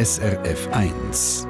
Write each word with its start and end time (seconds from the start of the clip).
SRF 0.00 0.70
1. 0.72 1.46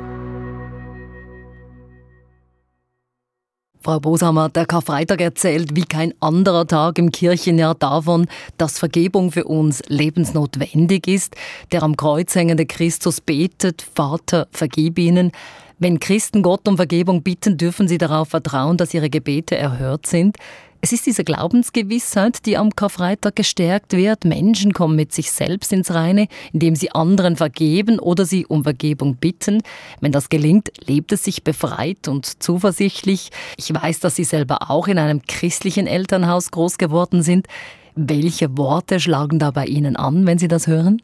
Frau 3.80 4.00
Bosamer, 4.00 4.48
der 4.48 4.66
Karfreitag 4.66 5.20
erzählt 5.20 5.76
wie 5.76 5.84
kein 5.84 6.14
anderer 6.18 6.66
Tag 6.66 6.98
im 6.98 7.12
Kirchenjahr 7.12 7.76
davon, 7.76 8.26
dass 8.58 8.80
Vergebung 8.80 9.30
für 9.30 9.44
uns 9.44 9.84
lebensnotwendig 9.86 11.06
ist. 11.06 11.36
Der 11.70 11.84
am 11.84 11.96
Kreuz 11.96 12.34
hängende 12.34 12.66
Christus 12.66 13.20
betet, 13.20 13.86
Vater, 13.94 14.48
vergib 14.50 14.98
ihnen. 14.98 15.30
Wenn 15.78 16.00
Christen 16.00 16.42
Gott 16.42 16.66
um 16.66 16.74
Vergebung 16.74 17.22
bitten, 17.22 17.56
dürfen 17.56 17.86
sie 17.86 17.98
darauf 17.98 18.30
vertrauen, 18.30 18.76
dass 18.76 18.92
ihre 18.92 19.10
Gebete 19.10 19.56
erhört 19.56 20.06
sind. 20.06 20.38
Es 20.82 20.92
ist 20.92 21.04
diese 21.04 21.24
Glaubensgewissheit, 21.24 22.46
die 22.46 22.56
am 22.56 22.74
Karfreitag 22.74 23.36
gestärkt 23.36 23.92
wird. 23.92 24.24
Menschen 24.24 24.72
kommen 24.72 24.96
mit 24.96 25.12
sich 25.12 25.30
selbst 25.30 25.74
ins 25.74 25.92
Reine, 25.92 26.26
indem 26.54 26.74
sie 26.74 26.90
anderen 26.92 27.36
vergeben 27.36 27.98
oder 27.98 28.24
sie 28.24 28.46
um 28.46 28.62
Vergebung 28.62 29.16
bitten. 29.16 29.62
Wenn 30.00 30.12
das 30.12 30.30
gelingt, 30.30 30.70
lebt 30.86 31.12
es 31.12 31.24
sich 31.24 31.44
befreit 31.44 32.08
und 32.08 32.42
zuversichtlich. 32.42 33.30
Ich 33.58 33.74
weiß, 33.74 34.00
dass 34.00 34.16
Sie 34.16 34.24
selber 34.24 34.70
auch 34.70 34.88
in 34.88 34.98
einem 34.98 35.20
christlichen 35.28 35.86
Elternhaus 35.86 36.50
groß 36.50 36.78
geworden 36.78 37.22
sind. 37.22 37.46
Welche 37.94 38.56
Worte 38.56 39.00
schlagen 39.00 39.38
da 39.38 39.50
bei 39.50 39.66
Ihnen 39.66 39.96
an, 39.96 40.26
wenn 40.26 40.38
Sie 40.38 40.48
das 40.48 40.66
hören? 40.66 41.02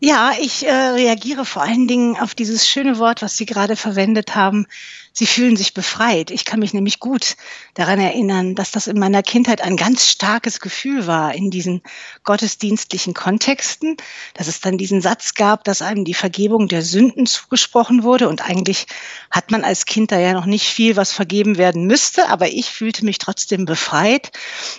Ja, 0.00 0.30
ich 0.40 0.64
äh, 0.64 0.70
reagiere 0.70 1.44
vor 1.44 1.62
allen 1.62 1.88
Dingen 1.88 2.16
auf 2.16 2.36
dieses 2.36 2.68
schöne 2.68 2.98
Wort, 2.98 3.20
was 3.20 3.36
Sie 3.36 3.46
gerade 3.46 3.74
verwendet 3.74 4.36
haben, 4.36 4.66
Sie 5.12 5.26
fühlen 5.26 5.56
sich 5.56 5.74
befreit. 5.74 6.30
Ich 6.30 6.44
kann 6.44 6.60
mich 6.60 6.74
nämlich 6.74 7.00
gut 7.00 7.36
daran 7.74 7.98
erinnern, 7.98 8.54
dass 8.54 8.70
das 8.70 8.86
in 8.86 8.98
meiner 8.98 9.22
Kindheit 9.22 9.60
ein 9.60 9.76
ganz 9.76 10.06
starkes 10.06 10.60
Gefühl 10.60 11.06
war 11.06 11.34
in 11.34 11.50
diesen 11.50 11.82
gottesdienstlichen 12.24 13.14
Kontexten, 13.14 13.96
dass 14.34 14.48
es 14.48 14.60
dann 14.60 14.78
diesen 14.78 15.00
Satz 15.00 15.34
gab, 15.34 15.64
dass 15.64 15.82
einem 15.82 16.04
die 16.04 16.14
Vergebung 16.14 16.68
der 16.68 16.82
Sünden 16.82 17.26
zugesprochen 17.26 18.02
wurde. 18.02 18.28
Und 18.28 18.48
eigentlich 18.48 18.86
hat 19.30 19.50
man 19.50 19.64
als 19.64 19.86
Kind 19.86 20.12
da 20.12 20.18
ja 20.18 20.32
noch 20.32 20.46
nicht 20.46 20.66
viel, 20.66 20.96
was 20.96 21.12
vergeben 21.12 21.58
werden 21.58 21.86
müsste, 21.86 22.28
aber 22.28 22.48
ich 22.48 22.70
fühlte 22.70 23.04
mich 23.04 23.18
trotzdem 23.18 23.64
befreit. 23.64 24.30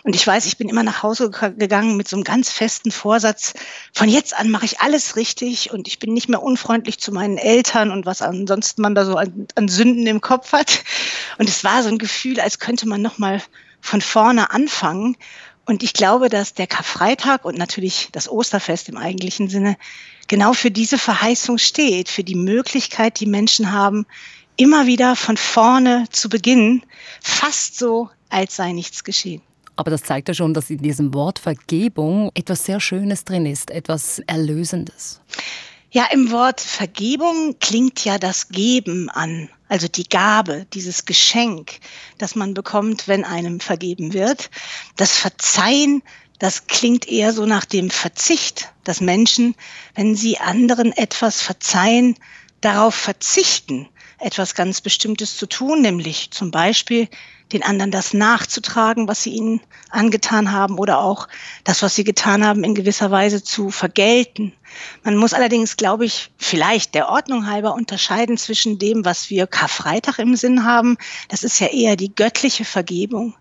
Und 0.04 0.16
ich 0.16 0.26
weiß, 0.26 0.46
ich 0.46 0.58
bin 0.58 0.70
immer 0.70 0.84
nach 0.84 1.04
Hause 1.04 1.30
gegangen 1.30 1.98
mit 1.98 2.08
so 2.08 2.16
einem 2.16 2.24
ganz 2.24 2.50
festen 2.50 2.92
Vorsatz, 2.92 3.54
von 3.94 4.10
jetzt 4.10 4.38
an 4.38 4.50
mache 4.50 4.66
ich 4.66 4.82
alles 4.82 5.16
richtig 5.16 5.72
und 5.72 5.88
ich 5.88 6.00
bin 6.00 6.14
nicht 6.14 6.30
mehr 6.30 6.42
unfreundlich 6.42 7.00
zu 7.00 7.12
meinen 7.12 7.38
Eltern 7.38 7.92
und 7.92 8.06
was 8.06 8.22
ansonsten 8.22 8.82
man 8.82 8.96
da 8.96 9.06
so 9.06 9.16
an, 9.16 9.48
an 9.56 9.68
Sünden 9.68 10.06
im 10.08 10.19
Kopf 10.22 10.52
hat. 10.52 10.84
Und 11.38 11.50
es 11.50 11.64
war 11.64 11.84
so 11.84 11.90
ein 11.90 11.98
Gefühl, 11.98 12.40
als 12.40 12.60
könnte 12.60 12.88
man 12.88 13.02
nochmal 13.02 13.42
von 13.82 14.02
vorne 14.02 14.52
anfangen. 14.52 15.18
Und 15.66 15.84
ich 15.84 15.94
glaube, 15.94 16.30
dass 16.30 16.54
der 16.54 16.68
Karfreitag 16.68 17.46
und 17.46 17.58
natürlich 17.58 18.10
das 18.12 18.30
Osterfest 18.30 18.90
im 18.90 18.98
eigentlichen 18.98 19.50
Sinne 19.50 19.78
genau 20.28 20.54
für 20.54 20.72
diese 20.72 20.98
Verheißung 20.98 21.58
steht, 21.58 22.10
für 22.10 22.24
die 22.24 22.36
Möglichkeit, 22.36 23.20
die 23.20 23.26
Menschen 23.26 23.72
haben, 23.72 24.06
immer 24.58 24.88
wieder 24.88 25.16
von 25.16 25.38
vorne 25.38 26.06
zu 26.10 26.28
beginnen, 26.28 26.84
fast 27.22 27.78
so, 27.78 28.10
als 28.30 28.56
sei 28.56 28.72
nichts 28.72 29.04
geschehen. 29.04 29.42
Aber 29.76 29.92
das 29.92 30.04
zeigt 30.04 30.28
ja 30.28 30.34
schon, 30.34 30.54
dass 30.54 30.70
in 30.70 30.80
diesem 30.80 31.14
Wort 31.14 31.40
Vergebung 31.40 32.32
etwas 32.34 32.66
sehr 32.66 32.82
Schönes 32.82 33.24
drin 33.24 33.46
ist, 33.46 33.72
etwas 33.72 34.20
Erlösendes. 34.28 35.22
Ja, 35.92 36.06
im 36.12 36.32
Wort 36.32 36.60
Vergebung 36.60 37.56
klingt 37.60 38.04
ja 38.04 38.18
das 38.18 38.50
Geben 38.50 39.10
an, 39.10 39.50
also 39.70 39.88
die 39.88 40.10
Gabe, 40.10 40.66
dieses 40.74 41.06
Geschenk, 41.06 41.80
das 42.18 42.36
man 42.36 42.54
bekommt, 42.54 43.08
wenn 43.08 43.24
einem 43.24 43.60
vergeben 43.60 44.14
wird. 44.14 44.50
Das 44.98 45.16
Verzeihen, 45.16 46.04
das 46.40 46.68
klingt 46.68 47.08
eher 47.08 47.32
so 47.32 47.46
nach 47.46 47.66
dem 47.66 47.90
Verzicht, 47.90 48.74
dass 48.84 49.00
Menschen, 49.00 49.56
wenn 49.96 50.16
sie 50.16 50.40
anderen 50.40 50.92
etwas 50.92 51.42
verzeihen, 51.42 52.16
darauf 52.62 52.96
verzichten, 52.96 53.88
etwas 54.18 54.56
ganz 54.56 54.82
Bestimmtes 54.82 55.38
zu 55.38 55.46
tun, 55.46 55.82
nämlich 55.82 56.32
zum 56.32 56.52
Beispiel 56.52 57.08
den 57.52 57.64
anderen 57.64 57.92
das 57.92 58.14
nachzutragen, 58.14 59.08
was 59.08 59.24
sie 59.24 59.32
ihnen 59.32 59.62
angetan 59.90 60.52
haben 60.52 60.78
oder 60.78 61.00
auch 61.00 61.28
das, 61.64 61.82
was 61.82 61.96
sie 61.96 62.04
getan 62.04 62.46
haben, 62.46 62.64
in 62.64 62.76
gewisser 62.76 63.12
Weise 63.12 63.44
zu 63.44 63.72
vergelten. 63.72 64.54
Man 65.04 65.16
muss 65.18 65.34
allerdings, 65.34 65.78
glaube 65.78 66.06
ich, 66.06 66.32
vielleicht 66.38 66.94
der 66.94 67.10
Ordnung 67.10 67.48
halber 67.48 67.74
unterscheiden 67.74 68.38
zwischen 68.38 68.78
dem, 68.78 69.04
was 69.04 69.30
wir 69.30 69.48
Karfreitag 69.48 70.20
im 70.20 70.36
Sinn 70.36 70.64
haben. 70.64 70.98
Das 71.28 71.44
ist 71.44 71.60
ja 71.60 71.68
eher 71.68 71.96
die 71.96 72.14
göttliche 72.14 72.66
Vergebung. 72.66 73.36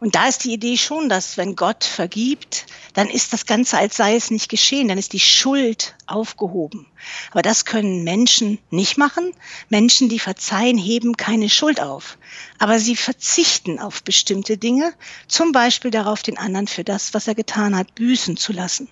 Und 0.00 0.14
da 0.14 0.28
ist 0.28 0.44
die 0.44 0.52
Idee 0.52 0.76
schon, 0.76 1.08
dass 1.08 1.36
wenn 1.36 1.56
Gott 1.56 1.84
vergibt, 1.84 2.66
dann 2.94 3.08
ist 3.08 3.32
das 3.32 3.46
Ganze, 3.46 3.78
als 3.78 3.96
sei 3.96 4.16
es 4.16 4.30
nicht 4.30 4.48
geschehen, 4.48 4.88
dann 4.88 4.98
ist 4.98 5.12
die 5.12 5.20
Schuld 5.20 5.94
aufgehoben. 6.06 6.86
Aber 7.30 7.42
das 7.42 7.64
können 7.64 8.04
Menschen 8.04 8.58
nicht 8.70 8.96
machen. 8.98 9.32
Menschen, 9.68 10.08
die 10.08 10.18
verzeihen, 10.18 10.78
heben 10.78 11.16
keine 11.16 11.48
Schuld 11.48 11.80
auf. 11.80 12.18
Aber 12.58 12.78
sie 12.78 12.96
verzichten 12.96 13.78
auf 13.78 14.02
bestimmte 14.02 14.56
Dinge, 14.56 14.92
zum 15.28 15.52
Beispiel 15.52 15.90
darauf, 15.90 16.22
den 16.22 16.38
anderen 16.38 16.66
für 16.66 16.84
das, 16.84 17.14
was 17.14 17.28
er 17.28 17.34
getan 17.34 17.76
hat, 17.76 17.94
büßen 17.94 18.36
zu 18.36 18.52
lassen. 18.52 18.88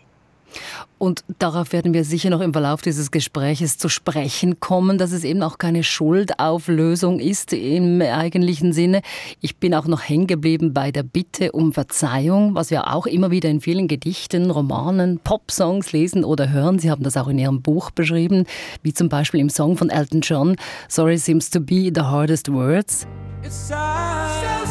Und 0.99 1.25
darauf 1.41 1.73
werden 1.73 1.95
wir 1.95 2.05
sicher 2.05 2.31
noch 2.31 2.41
im 2.41 2.53
Verlauf 2.53 2.81
dieses 2.81 3.11
Gespräches 3.11 3.77
zu 3.77 3.89
sprechen 3.89 4.61
kommen, 4.61 4.99
dass 4.99 5.11
es 5.11 5.25
eben 5.25 5.43
auch 5.43 5.59
keine 5.59 5.83
Schuldauflösung 5.83 7.19
ist 7.19 7.53
im 7.53 8.01
eigentlichen 8.01 8.73
Sinne. 8.73 9.03
Ich 9.41 9.57
bin 9.57 9.75
auch 9.75 9.87
noch 9.87 10.09
hängen 10.09 10.29
geblieben 10.29 10.73
bei 10.73 10.93
der 10.93 11.03
Bitte 11.03 11.53
um 11.53 11.73
Verzeihung, 11.73 12.55
was 12.55 12.71
wir 12.71 12.93
auch 12.93 13.07
immer 13.07 13.33
wieder 13.33 13.51
in 13.51 13.61
vielen 13.61 13.89
Gedichten, 13.89 14.51
Romanen, 14.51 15.19
Popsongs 15.19 15.91
lesen 15.91 16.25
oder 16.25 16.51
hören. 16.51 16.79
Sie 16.79 16.91
haben 16.91 17.03
das 17.03 17.17
auch 17.17 17.29
in 17.29 17.39
Ihrem 17.39 17.63
Buch 17.63 17.91
beschrieben, 17.91 18.45
wie 18.83 18.95
zum 18.95 19.09
Beispiel 19.09 19.41
im 19.41 19.51
Song 19.51 19.77
von 19.77 19.91
Elton 19.91 20.21
John, 20.21 20.57
Sorry 20.89 21.19
seems 21.19 21.51
to 21.51 21.61
be 21.61 21.91
the 21.93 22.03
hardest 22.03 22.49
words. 22.49 23.07
It's 23.43 23.69
sad, 23.69 24.69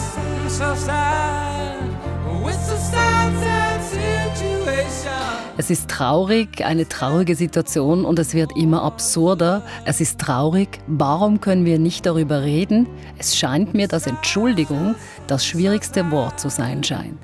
so, 0.47 0.73
sad, 0.75 1.30
Es 5.61 5.69
ist 5.69 5.91
traurig, 5.91 6.65
eine 6.65 6.89
traurige 6.89 7.35
Situation 7.35 8.03
und 8.03 8.17
es 8.17 8.33
wird 8.33 8.51
immer 8.57 8.81
absurder. 8.81 9.61
Es 9.85 10.01
ist 10.01 10.19
traurig, 10.19 10.79
warum 10.87 11.39
können 11.39 11.65
wir 11.65 11.77
nicht 11.77 12.07
darüber 12.07 12.41
reden? 12.41 12.87
Es 13.19 13.37
scheint 13.37 13.75
mir, 13.75 13.87
dass 13.87 14.07
Entschuldigung 14.07 14.95
das 15.27 15.45
schwierigste 15.45 16.09
Wort 16.09 16.39
zu 16.39 16.49
sein 16.49 16.83
scheint. 16.83 17.19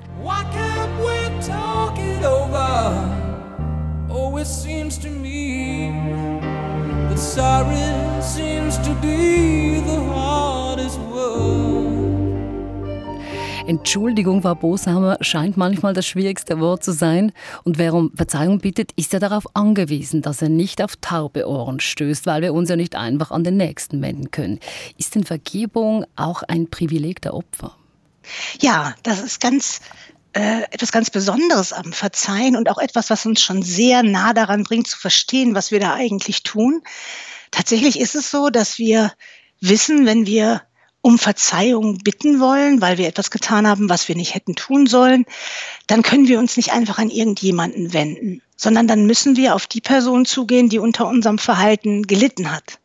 Oh, 4.08 4.38
sorry 7.16 8.22
seems 8.22 8.78
to 8.86 8.94
be 9.02 9.57
Entschuldigung, 13.68 14.40
Frau 14.40 14.54
Boshammer, 14.54 15.18
scheint 15.20 15.58
manchmal 15.58 15.92
das 15.92 16.06
schwierigste 16.06 16.58
Wort 16.58 16.82
zu 16.82 16.90
sein. 16.90 17.32
Und 17.64 17.76
wer 17.76 17.92
um 17.92 18.10
Verzeihung 18.16 18.60
bittet, 18.60 18.92
ist 18.96 19.12
ja 19.12 19.18
darauf 19.18 19.44
angewiesen, 19.54 20.22
dass 20.22 20.40
er 20.40 20.48
nicht 20.48 20.82
auf 20.82 20.96
taube 20.96 21.46
Ohren 21.46 21.78
stößt, 21.78 22.24
weil 22.24 22.40
wir 22.40 22.54
uns 22.54 22.70
ja 22.70 22.76
nicht 22.76 22.96
einfach 22.96 23.30
an 23.30 23.44
den 23.44 23.58
Nächsten 23.58 24.00
wenden 24.00 24.30
können. 24.30 24.58
Ist 24.96 25.16
denn 25.16 25.24
Vergebung 25.24 26.06
auch 26.16 26.42
ein 26.44 26.70
Privileg 26.70 27.20
der 27.20 27.34
Opfer? 27.34 27.76
Ja, 28.58 28.94
das 29.02 29.20
ist 29.20 29.38
ganz 29.38 29.82
äh, 30.32 30.62
etwas 30.70 30.90
ganz 30.90 31.10
Besonderes 31.10 31.74
am 31.74 31.92
Verzeihen 31.92 32.56
und 32.56 32.70
auch 32.70 32.78
etwas, 32.78 33.10
was 33.10 33.26
uns 33.26 33.42
schon 33.42 33.62
sehr 33.62 34.02
nah 34.02 34.32
daran 34.32 34.62
bringt 34.62 34.86
zu 34.86 34.98
verstehen, 34.98 35.54
was 35.54 35.72
wir 35.72 35.80
da 35.80 35.92
eigentlich 35.92 36.42
tun. 36.42 36.80
Tatsächlich 37.50 38.00
ist 38.00 38.14
es 38.14 38.30
so, 38.30 38.48
dass 38.48 38.78
wir 38.78 39.12
wissen, 39.60 40.06
wenn 40.06 40.24
wir 40.24 40.62
um 41.00 41.18
Verzeihung 41.18 41.98
bitten 41.98 42.40
wollen, 42.40 42.80
weil 42.80 42.98
wir 42.98 43.06
etwas 43.06 43.30
getan 43.30 43.66
haben, 43.66 43.88
was 43.88 44.08
wir 44.08 44.16
nicht 44.16 44.34
hätten 44.34 44.56
tun 44.56 44.86
sollen, 44.86 45.24
dann 45.86 46.02
können 46.02 46.28
wir 46.28 46.38
uns 46.38 46.56
nicht 46.56 46.72
einfach 46.72 46.98
an 46.98 47.10
irgendjemanden 47.10 47.92
wenden, 47.92 48.42
sondern 48.56 48.88
dann 48.88 49.06
müssen 49.06 49.36
wir 49.36 49.54
auf 49.54 49.66
die 49.66 49.80
Person 49.80 50.24
zugehen, 50.24 50.68
die 50.68 50.78
unter 50.78 51.06
unserem 51.06 51.38
Verhalten 51.38 52.06
gelitten 52.06 52.50
hat. 52.50 52.80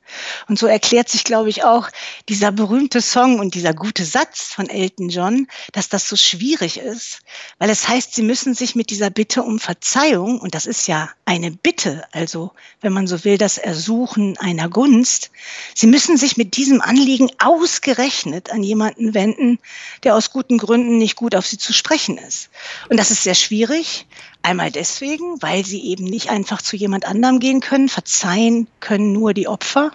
Und 0.47 0.59
so 0.59 0.67
erklärt 0.67 1.09
sich, 1.09 1.23
glaube 1.23 1.49
ich, 1.49 1.63
auch 1.63 1.89
dieser 2.29 2.51
berühmte 2.51 3.01
Song 3.01 3.39
und 3.39 3.55
dieser 3.55 3.73
gute 3.73 4.05
Satz 4.05 4.53
von 4.53 4.69
Elton 4.69 5.09
John, 5.09 5.47
dass 5.71 5.89
das 5.89 6.07
so 6.07 6.15
schwierig 6.15 6.77
ist, 6.77 7.19
weil 7.59 7.69
es 7.69 7.87
heißt, 7.87 8.13
sie 8.13 8.23
müssen 8.23 8.53
sich 8.53 8.75
mit 8.75 8.89
dieser 8.89 9.09
Bitte 9.09 9.43
um 9.43 9.59
Verzeihung, 9.59 10.39
und 10.39 10.55
das 10.55 10.65
ist 10.65 10.87
ja 10.87 11.09
eine 11.25 11.51
Bitte, 11.51 12.03
also 12.11 12.51
wenn 12.81 12.93
man 12.93 13.07
so 13.07 13.23
will, 13.23 13.37
das 13.37 13.57
Ersuchen 13.57 14.37
einer 14.37 14.69
Gunst, 14.69 15.31
sie 15.75 15.87
müssen 15.87 16.17
sich 16.17 16.37
mit 16.37 16.57
diesem 16.57 16.81
Anliegen 16.81 17.31
ausgerechnet 17.39 18.51
an 18.51 18.63
jemanden 18.63 19.13
wenden, 19.13 19.59
der 20.03 20.15
aus 20.15 20.31
guten 20.31 20.57
Gründen 20.57 20.97
nicht 20.97 21.15
gut 21.15 21.35
auf 21.35 21.47
sie 21.47 21.57
zu 21.57 21.73
sprechen 21.73 22.17
ist. 22.17 22.49
Und 22.89 22.97
das 22.97 23.11
ist 23.11 23.23
sehr 23.23 23.35
schwierig, 23.35 24.05
Einmal 24.45 24.71
deswegen, 24.71 25.41
weil 25.41 25.65
sie 25.65 25.81
eben 25.85 26.03
nicht 26.03 26.29
einfach 26.29 26.61
zu 26.61 26.75
jemand 26.75 27.05
anderem 27.05 27.39
gehen 27.39 27.61
können. 27.61 27.87
Verzeihen 27.87 28.67
können 28.81 29.13
nur 29.13 29.33
die 29.33 29.47
Opfer. 29.47 29.93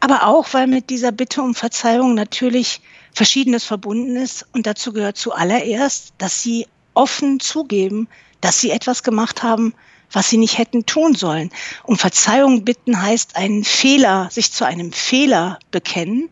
Aber 0.00 0.26
auch, 0.26 0.52
weil 0.52 0.66
mit 0.66 0.90
dieser 0.90 1.12
Bitte 1.12 1.42
um 1.42 1.54
Verzeihung 1.54 2.14
natürlich 2.14 2.80
Verschiedenes 3.12 3.64
verbunden 3.64 4.16
ist. 4.16 4.46
Und 4.52 4.66
dazu 4.66 4.92
gehört 4.92 5.16
zuallererst, 5.16 6.12
dass 6.18 6.42
sie 6.42 6.66
offen 6.94 7.40
zugeben, 7.40 8.08
dass 8.40 8.60
sie 8.60 8.70
etwas 8.70 9.02
gemacht 9.02 9.42
haben, 9.42 9.74
was 10.12 10.28
sie 10.28 10.36
nicht 10.36 10.58
hätten 10.58 10.86
tun 10.86 11.14
sollen. 11.14 11.50
Um 11.84 11.98
Verzeihung 11.98 12.64
bitten 12.64 13.00
heißt 13.00 13.36
einen 13.36 13.64
Fehler, 13.64 14.28
sich 14.30 14.52
zu 14.52 14.64
einem 14.64 14.92
Fehler 14.92 15.58
bekennen. 15.70 16.28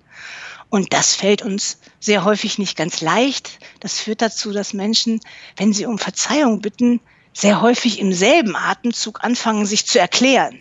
Und 0.69 0.93
das 0.93 1.15
fällt 1.15 1.43
uns 1.43 1.79
sehr 2.01 2.25
häufig 2.25 2.59
nicht 2.59 2.77
ganz 2.77 3.01
leicht. 3.01 3.59
Das 3.81 4.01
führt 4.01 4.23
dazu, 4.23 4.53
dass 4.53 4.73
Menschen, 4.75 5.21
wenn 5.57 5.73
sie 5.73 5.87
um 5.87 5.99
Verzeihung 5.99 6.61
bitten, 6.61 7.01
sehr 7.33 7.61
häufig 7.61 7.99
im 7.99 8.13
selben 8.13 8.57
Atemzug 8.57 9.25
anfangen, 9.25 9.67
sich 9.67 9.87
zu 9.87 9.99
erklären. 9.99 10.61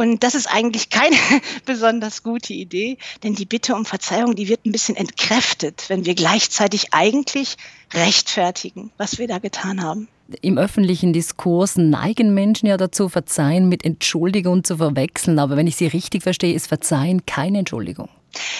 Und 0.00 0.22
das 0.22 0.34
ist 0.34 0.46
eigentlich 0.46 0.88
keine 0.88 1.14
besonders 1.66 2.22
gute 2.22 2.54
Idee, 2.54 2.96
denn 3.22 3.34
die 3.34 3.44
Bitte 3.44 3.74
um 3.74 3.84
Verzeihung, 3.84 4.34
die 4.34 4.48
wird 4.48 4.64
ein 4.64 4.72
bisschen 4.72 4.96
entkräftet, 4.96 5.84
wenn 5.88 6.06
wir 6.06 6.14
gleichzeitig 6.14 6.94
eigentlich 6.94 7.58
rechtfertigen, 7.92 8.90
was 8.96 9.18
wir 9.18 9.28
da 9.28 9.36
getan 9.40 9.82
haben. 9.82 10.08
Im 10.40 10.56
öffentlichen 10.56 11.12
Diskurs 11.12 11.76
neigen 11.76 12.32
Menschen 12.32 12.66
ja 12.66 12.78
dazu, 12.78 13.10
Verzeihen 13.10 13.68
mit 13.68 13.84
Entschuldigung 13.84 14.64
zu 14.64 14.78
verwechseln. 14.78 15.38
Aber 15.38 15.58
wenn 15.58 15.66
ich 15.66 15.76
Sie 15.76 15.86
richtig 15.86 16.22
verstehe, 16.22 16.54
ist 16.54 16.68
Verzeihen 16.68 17.26
keine 17.26 17.58
Entschuldigung. 17.58 18.08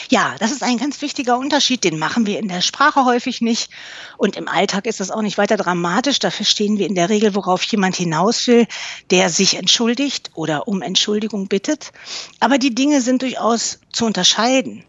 Ja, 0.08 0.34
das 0.38 0.50
ist 0.50 0.62
ein 0.62 0.78
ganz 0.78 1.00
wichtiger 1.02 1.38
Unterschied. 1.38 1.84
Den 1.84 1.99
machen 1.99 2.26
wir 2.26 2.38
in 2.38 2.49
der 2.49 2.61
Sprache 2.61 3.05
häufig 3.05 3.40
nicht. 3.40 3.70
Und 4.17 4.37
im 4.37 4.49
Alltag 4.49 4.87
ist 4.87 5.00
das 5.00 5.11
auch 5.11 5.22
nicht 5.22 5.38
weiter 5.38 5.56
dramatisch. 5.56 6.19
Da 6.19 6.31
verstehen 6.31 6.78
wir 6.78 6.87
in 6.87 6.94
der 6.94 7.08
Regel, 7.08 7.34
worauf 7.34 7.62
jemand 7.64 7.96
hinaus 7.96 8.46
will, 8.46 8.67
der 9.11 9.31
sich 9.31 9.56
entschuldigt 9.56 10.31
oder 10.34 10.67
um 10.67 10.82
Entschuldigung 10.82 11.49
bittet. 11.49 11.93
Aber 12.40 12.58
die 12.58 12.75
Dinge 12.75 13.00
sind 13.00 13.22
durchaus 13.22 13.78
zu 13.93 14.06
unterscheiden. 14.06 14.84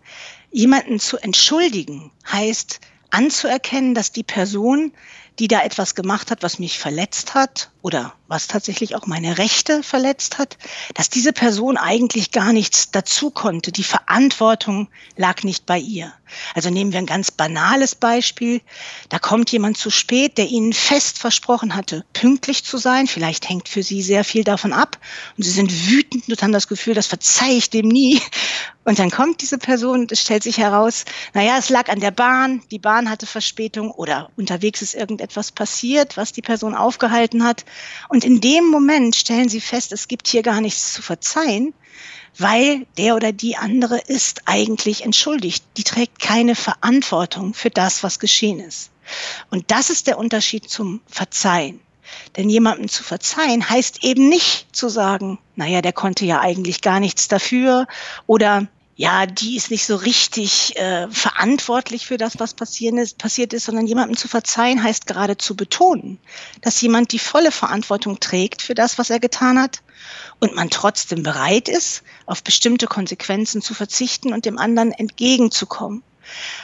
Jemanden 0.52 1.00
zu 1.00 1.18
entschuldigen 1.18 2.12
heißt 2.30 2.80
anzuerkennen, 3.12 3.94
dass 3.94 4.12
die 4.12 4.24
Person 4.24 4.92
die 5.40 5.48
da 5.48 5.62
etwas 5.62 5.96
gemacht 5.96 6.32
hat, 6.32 6.44
was 6.44 6.60
mich 6.60 6.78
verletzt 6.78 7.34
hat 7.34 7.72
oder 7.82 8.14
was 8.28 8.48
tatsächlich 8.48 8.96
auch 8.96 9.08
meine 9.08 9.38
Rechte 9.38 9.84
verletzt 9.84 10.38
hat, 10.38 10.58
dass 10.94 11.10
diese 11.10 11.34
Person 11.34 11.78
eigentlich 11.78 12.32
gar 12.32 12.54
nichts 12.54 12.92
dazu 12.92 13.30
konnte. 13.30 13.72
Die 13.72 13.84
Verantwortung 13.84 14.88
lag 15.18 15.44
nicht 15.44 15.66
bei 15.66 15.80
ihr. 15.80 16.14
Also 16.56 16.70
nehmen 16.70 16.94
wir 16.94 17.00
ein 17.00 17.06
ganz 17.06 17.32
banales 17.32 17.96
Beispiel. 17.96 18.62
Da 19.10 19.20
kommt 19.20 19.52
jemand 19.52 19.78
zu 19.78 19.90
spät, 19.90 20.38
der 20.38 20.48
Ihnen 20.48 20.74
fest 20.74 21.18
versprochen 21.18 21.76
hatte, 21.76 22.06
pünktlich 22.14 22.64
zu 22.64 22.78
sein. 22.78 23.08
Vielleicht 23.08 23.50
hängt 23.50 23.68
für 23.68 23.84
Sie 23.84 24.02
sehr 24.02 24.24
viel 24.24 24.44
davon 24.44 24.72
ab. 24.72 24.98
Und 25.38 25.44
Sie 25.44 25.52
sind 25.52 25.90
wütend 25.90 26.30
und 26.30 26.42
haben 26.42 26.54
das 26.54 26.70
Gefühl, 26.70 26.94
das 26.94 27.08
verzeihe 27.08 27.58
ich 27.58 27.70
dem 27.70 27.88
nie. 27.88 28.22
Und 28.84 28.98
dann 28.98 29.12
kommt 29.12 29.42
diese 29.42 29.58
Person 29.58 30.02
und 30.02 30.12
es 30.12 30.22
stellt 30.22 30.42
sich 30.42 30.58
heraus, 30.58 31.06
naja, 31.34 31.58
es 31.60 31.70
lag 31.70 31.88
an 31.90 32.00
der 32.00 32.10
Bahn, 32.10 32.64
die 32.72 32.80
Bahn 32.80 33.10
hatte 33.10 33.28
Verspätung 33.28 33.92
oder 33.92 34.32
unterwegs 34.38 34.82
ist 34.82 34.96
irgendetwas 35.22 35.52
passiert, 35.52 36.18
was 36.18 36.34
die 36.34 36.42
Person 36.42 36.76
aufgehalten 36.76 37.44
hat. 37.44 37.64
Und 38.10 38.26
in 38.26 38.42
dem 38.42 38.66
Moment 38.68 39.16
stellen 39.16 39.50
Sie 39.50 39.62
fest, 39.62 39.92
es 39.92 40.08
gibt 40.08 40.28
hier 40.28 40.42
gar 40.42 40.62
nichts 40.62 40.94
zu 40.94 41.02
verzeihen, 41.02 41.74
weil 42.38 42.88
der 42.98 43.16
oder 43.16 43.32
die 43.32 43.58
andere 43.58 44.00
ist 44.00 44.42
eigentlich 44.46 45.04
entschuldigt. 45.04 45.64
Die 45.78 45.84
trägt 45.84 46.20
keine 46.20 46.56
Verantwortung 46.56 47.54
für 47.54 47.70
das, 47.70 48.04
was 48.04 48.20
geschehen 48.20 48.60
ist. 48.60 48.90
Und 49.50 49.70
das 49.70 49.90
ist 49.90 50.08
der 50.08 50.18
Unterschied 50.18 50.70
zum 50.70 51.02
Verzeihen. 51.08 51.80
Denn 52.36 52.50
jemandem 52.50 52.90
zu 52.90 53.04
verzeihen 53.04 53.70
heißt 53.70 54.04
eben 54.04 54.28
nicht 54.28 54.76
zu 54.76 54.90
sagen, 54.90 55.40
naja, 55.56 55.82
der 55.82 55.94
konnte 55.94 56.26
ja 56.26 56.42
eigentlich 56.42 56.82
gar 56.82 57.00
nichts 57.00 57.28
dafür 57.28 57.88
oder 58.28 58.68
ja, 58.96 59.26
die 59.26 59.56
ist 59.56 59.72
nicht 59.72 59.86
so 59.86 59.96
richtig 59.96 60.78
äh, 60.78 61.10
verantwortlich 61.10 62.06
für 62.06 62.18
das, 62.18 62.40
was 62.40 62.54
passiert 62.54 62.96
ist, 62.96 63.18
passiert 63.18 63.54
ist, 63.54 63.66
sondern 63.66 63.88
jemandem 63.88 64.18
zu 64.18 64.28
verzeihen 64.28 64.84
heißt 64.84 65.08
gerade 65.08 65.38
zu 65.38 65.56
betonen, 65.56 66.20
dass 66.62 66.82
jemand 66.82 67.12
die 67.12 67.20
volle 67.20 67.52
Verantwortung 67.52 68.20
trägt 68.20 68.62
für 68.62 68.76
das, 68.76 68.98
was 68.98 69.10
er 69.10 69.20
getan 69.20 69.60
hat 69.60 69.82
und 70.40 70.56
man 70.56 70.70
trotzdem 70.70 71.24
bereit 71.24 71.70
ist, 71.70 72.04
auf 72.26 72.44
bestimmte 72.44 72.88
Konsequenzen 72.88 73.62
zu 73.62 73.74
verzichten 73.74 74.34
und 74.34 74.46
dem 74.46 74.58
anderen 74.58 74.92
entgegenzukommen. 74.92 76.04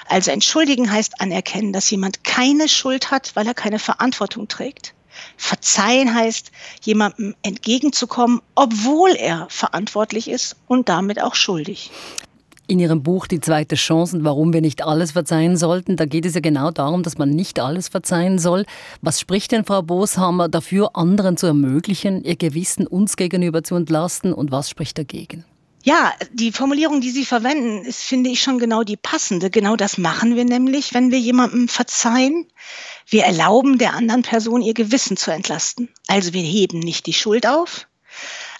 Also 0.07 0.31
entschuldigen 0.31 0.91
heißt 0.91 1.19
anerkennen, 1.21 1.73
dass 1.73 1.89
jemand 1.89 2.23
keine 2.23 2.69
Schuld 2.69 3.09
hat, 3.09 3.35
weil 3.35 3.47
er 3.47 3.53
keine 3.53 3.79
Verantwortung 3.79 4.47
trägt. 4.47 4.93
Verzeihen 5.37 6.13
heißt, 6.13 6.51
jemandem 6.81 7.35
entgegenzukommen, 7.43 8.41
obwohl 8.55 9.11
er 9.11 9.47
verantwortlich 9.49 10.29
ist 10.29 10.55
und 10.67 10.89
damit 10.89 11.21
auch 11.21 11.35
schuldig. 11.35 11.91
In 12.69 12.79
Ihrem 12.79 13.01
Buch 13.01 13.27
Die 13.27 13.39
zweite 13.39 13.75
Chance 13.75 14.17
und 14.17 14.23
warum 14.25 14.51
wir 14.51 14.59
nicht 14.59 14.83
alles 14.83 15.11
verzeihen 15.11 15.55
sollten, 15.55 15.95
da 15.95 16.03
geht 16.03 16.25
es 16.25 16.33
ja 16.33 16.41
genau 16.41 16.69
darum, 16.69 17.01
dass 17.01 17.17
man 17.17 17.29
nicht 17.29 17.61
alles 17.61 17.87
verzeihen 17.87 18.39
soll. 18.39 18.65
Was 19.01 19.21
spricht 19.21 19.53
denn 19.53 19.63
Frau 19.63 19.81
Boshammer 19.81 20.49
dafür, 20.49 20.97
anderen 20.97 21.37
zu 21.37 21.47
ermöglichen, 21.47 22.25
ihr 22.25 22.35
Gewissen 22.35 22.85
uns 22.85 23.15
gegenüber 23.15 23.63
zu 23.63 23.75
entlasten 23.75 24.33
und 24.33 24.51
was 24.51 24.69
spricht 24.69 24.97
dagegen? 24.97 25.45
Ja, 25.87 26.13
die 26.33 26.51
Formulierung, 26.51 26.99
die 26.99 27.11
Sie 27.11 27.23
verwenden, 27.23 27.85
ist, 27.85 28.01
finde 28.01 28.29
ich, 28.29 28.41
schon 28.41 28.59
genau 28.59 28.83
die 28.83 28.97
passende. 28.97 29.49
Genau 29.49 29.77
das 29.77 29.97
machen 29.97 30.35
wir 30.35 30.43
nämlich, 30.43 30.93
wenn 30.93 31.11
wir 31.11 31.19
jemandem 31.19 31.69
verzeihen. 31.69 32.45
Wir 33.07 33.23
erlauben 33.23 33.77
der 33.77 33.93
anderen 33.93 34.21
Person, 34.21 34.61
ihr 34.61 34.73
Gewissen 34.73 35.15
zu 35.15 35.31
entlasten. 35.31 35.87
Also 36.07 36.33
wir 36.33 36.41
heben 36.41 36.79
nicht 36.79 37.05
die 37.05 37.13
Schuld 37.13 37.47
auf, 37.47 37.87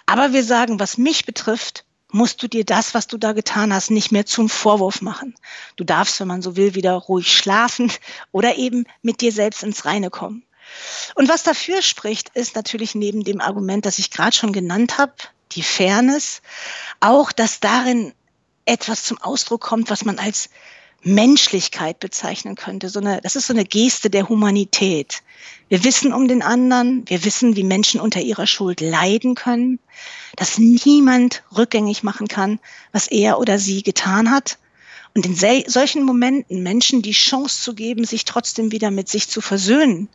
aber 0.06 0.32
wir 0.32 0.42
sagen, 0.42 0.80
was 0.80 0.96
mich 0.96 1.26
betrifft, 1.26 1.84
musst 2.10 2.42
du 2.42 2.48
dir 2.48 2.64
das, 2.64 2.94
was 2.94 3.08
du 3.08 3.18
da 3.18 3.32
getan 3.32 3.74
hast, 3.74 3.90
nicht 3.90 4.10
mehr 4.10 4.24
zum 4.24 4.48
Vorwurf 4.48 5.02
machen. 5.02 5.34
Du 5.76 5.84
darfst, 5.84 6.18
wenn 6.20 6.28
man 6.28 6.40
so 6.40 6.56
will, 6.56 6.74
wieder 6.74 6.94
ruhig 6.94 7.36
schlafen 7.36 7.92
oder 8.32 8.56
eben 8.56 8.86
mit 9.02 9.20
dir 9.20 9.32
selbst 9.32 9.62
ins 9.62 9.84
Reine 9.84 10.08
kommen. 10.08 10.44
Und 11.14 11.28
was 11.28 11.42
dafür 11.42 11.82
spricht, 11.82 12.30
ist 12.30 12.56
natürlich 12.56 12.94
neben 12.94 13.22
dem 13.22 13.42
Argument, 13.42 13.84
das 13.84 13.98
ich 13.98 14.10
gerade 14.10 14.34
schon 14.34 14.54
genannt 14.54 14.96
habe, 14.96 15.12
die 15.52 15.62
Fairness, 15.62 16.42
auch, 17.00 17.32
dass 17.32 17.60
darin 17.60 18.12
etwas 18.64 19.04
zum 19.04 19.18
Ausdruck 19.18 19.62
kommt, 19.62 19.90
was 19.90 20.04
man 20.04 20.18
als 20.18 20.50
Menschlichkeit 21.02 22.00
bezeichnen 22.00 22.56
könnte. 22.56 22.88
So 22.88 23.00
eine, 23.00 23.20
das 23.22 23.36
ist 23.36 23.46
so 23.46 23.52
eine 23.52 23.64
Geste 23.64 24.10
der 24.10 24.28
Humanität. 24.28 25.22
Wir 25.68 25.84
wissen 25.84 26.12
um 26.12 26.28
den 26.28 26.42
anderen, 26.42 27.08
wir 27.08 27.24
wissen, 27.24 27.56
wie 27.56 27.62
Menschen 27.62 28.00
unter 28.00 28.20
ihrer 28.20 28.46
Schuld 28.46 28.80
leiden 28.80 29.34
können, 29.34 29.78
dass 30.36 30.58
niemand 30.58 31.44
rückgängig 31.56 32.02
machen 32.02 32.26
kann, 32.26 32.58
was 32.92 33.06
er 33.06 33.38
oder 33.38 33.58
sie 33.58 33.82
getan 33.82 34.30
hat. 34.30 34.58
Und 35.14 35.24
in 35.24 35.34
solchen 35.66 36.04
Momenten 36.04 36.62
Menschen 36.62 37.02
die 37.02 37.12
Chance 37.12 37.62
zu 37.62 37.74
geben, 37.74 38.04
sich 38.04 38.24
trotzdem 38.24 38.72
wieder 38.72 38.90
mit 38.90 39.08
sich 39.08 39.28
zu 39.28 39.40
versöhnen 39.40 40.08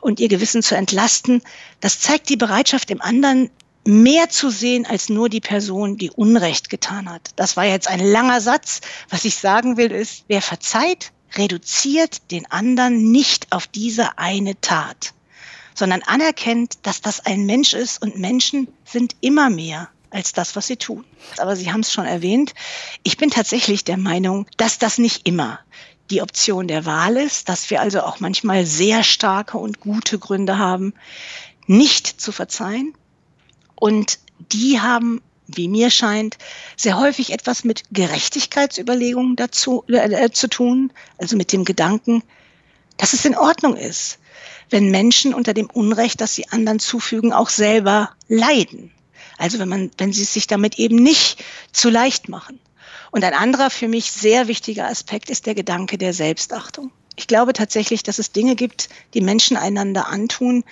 und 0.00 0.20
ihr 0.20 0.28
Gewissen 0.28 0.62
zu 0.62 0.76
entlasten, 0.76 1.42
das 1.80 2.00
zeigt 2.00 2.28
die 2.28 2.36
Bereitschaft, 2.36 2.88
dem 2.88 3.00
anderen 3.00 3.50
mehr 3.84 4.28
zu 4.28 4.50
sehen 4.50 4.86
als 4.86 5.08
nur 5.08 5.28
die 5.28 5.40
Person, 5.40 5.96
die 5.96 6.10
Unrecht 6.10 6.70
getan 6.70 7.10
hat. 7.10 7.30
Das 7.36 7.56
war 7.56 7.64
jetzt 7.64 7.88
ein 7.88 8.00
langer 8.00 8.40
Satz. 8.40 8.80
Was 9.08 9.24
ich 9.24 9.36
sagen 9.36 9.76
will, 9.76 9.90
ist, 9.90 10.24
wer 10.28 10.42
verzeiht, 10.42 11.12
reduziert 11.36 12.30
den 12.30 12.50
anderen 12.50 13.10
nicht 13.10 13.52
auf 13.52 13.66
diese 13.66 14.18
eine 14.18 14.60
Tat, 14.60 15.14
sondern 15.74 16.02
anerkennt, 16.02 16.78
dass 16.82 17.00
das 17.00 17.20
ein 17.20 17.46
Mensch 17.46 17.72
ist 17.72 18.02
und 18.02 18.18
Menschen 18.18 18.68
sind 18.84 19.16
immer 19.20 19.50
mehr 19.50 19.88
als 20.10 20.32
das, 20.32 20.54
was 20.56 20.66
sie 20.66 20.76
tun. 20.76 21.04
Aber 21.38 21.56
Sie 21.56 21.72
haben 21.72 21.80
es 21.80 21.92
schon 21.92 22.04
erwähnt, 22.04 22.54
ich 23.02 23.16
bin 23.16 23.30
tatsächlich 23.30 23.84
der 23.84 23.96
Meinung, 23.96 24.46
dass 24.58 24.78
das 24.78 24.98
nicht 24.98 25.26
immer 25.26 25.58
die 26.10 26.20
Option 26.20 26.68
der 26.68 26.84
Wahl 26.84 27.16
ist, 27.16 27.48
dass 27.48 27.70
wir 27.70 27.80
also 27.80 28.02
auch 28.02 28.20
manchmal 28.20 28.66
sehr 28.66 29.02
starke 29.02 29.56
und 29.56 29.80
gute 29.80 30.18
Gründe 30.18 30.58
haben, 30.58 30.92
nicht 31.66 32.06
zu 32.06 32.32
verzeihen, 32.32 32.92
und 33.82 34.20
die 34.38 34.80
haben, 34.80 35.20
wie 35.48 35.66
mir 35.66 35.90
scheint, 35.90 36.38
sehr 36.76 37.00
häufig 37.00 37.32
etwas 37.32 37.64
mit 37.64 37.82
Gerechtigkeitsüberlegungen 37.90 39.34
dazu 39.34 39.82
äh, 39.88 40.30
zu 40.30 40.48
tun, 40.48 40.92
also 41.18 41.36
mit 41.36 41.50
dem 41.50 41.64
Gedanken, 41.64 42.22
dass 42.96 43.12
es 43.12 43.24
in 43.24 43.36
Ordnung 43.36 43.76
ist, 43.76 44.20
wenn 44.70 44.92
Menschen 44.92 45.34
unter 45.34 45.52
dem 45.52 45.68
Unrecht, 45.68 46.20
das 46.20 46.36
sie 46.36 46.48
anderen 46.50 46.78
zufügen, 46.78 47.32
auch 47.32 47.48
selber 47.48 48.10
leiden. 48.28 48.92
Also 49.36 49.58
wenn 49.58 49.68
man, 49.68 49.90
wenn 49.98 50.12
sie 50.12 50.22
es 50.22 50.32
sich 50.32 50.46
damit 50.46 50.78
eben 50.78 50.94
nicht 51.02 51.42
zu 51.72 51.90
leicht 51.90 52.28
machen. 52.28 52.60
Und 53.10 53.24
ein 53.24 53.34
anderer 53.34 53.68
für 53.68 53.88
mich 53.88 54.12
sehr 54.12 54.46
wichtiger 54.46 54.86
Aspekt 54.86 55.28
ist 55.28 55.46
der 55.46 55.56
Gedanke 55.56 55.98
der 55.98 56.12
Selbstachtung. 56.12 56.92
Ich 57.16 57.26
glaube 57.26 57.52
tatsächlich, 57.52 58.04
dass 58.04 58.20
es 58.20 58.30
Dinge 58.30 58.54
gibt, 58.54 58.90
die 59.14 59.22
Menschen 59.22 59.56
einander 59.56 60.06
antun, 60.06 60.62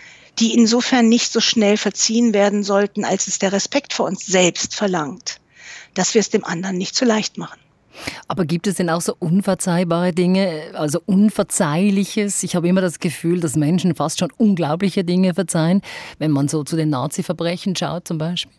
die 0.40 0.54
insofern 0.54 1.08
nicht 1.08 1.32
so 1.32 1.40
schnell 1.40 1.76
verziehen 1.76 2.32
werden 2.32 2.62
sollten, 2.62 3.04
als 3.04 3.28
es 3.28 3.38
der 3.38 3.52
Respekt 3.52 3.92
vor 3.92 4.06
uns 4.06 4.26
selbst 4.26 4.74
verlangt, 4.74 5.40
dass 5.94 6.14
wir 6.14 6.20
es 6.20 6.30
dem 6.30 6.44
anderen 6.44 6.78
nicht 6.78 6.94
zu 6.94 7.04
leicht 7.04 7.38
machen. 7.38 7.60
Aber 8.28 8.44
gibt 8.46 8.66
es 8.66 8.76
denn 8.76 8.88
auch 8.88 9.00
so 9.00 9.14
unverzeihbare 9.18 10.12
Dinge, 10.12 10.70
also 10.74 11.00
Unverzeihliches? 11.04 12.42
Ich 12.42 12.56
habe 12.56 12.68
immer 12.68 12.80
das 12.80 12.98
Gefühl, 12.98 13.40
dass 13.40 13.56
Menschen 13.56 13.94
fast 13.94 14.20
schon 14.20 14.32
unglaubliche 14.38 15.04
Dinge 15.04 15.34
verzeihen, 15.34 15.82
wenn 16.18 16.30
man 16.30 16.48
so 16.48 16.64
zu 16.64 16.76
den 16.76 16.88
Nazi-Verbrechen 16.88 17.76
schaut 17.76 18.08
zum 18.08 18.18
Beispiel. 18.18 18.52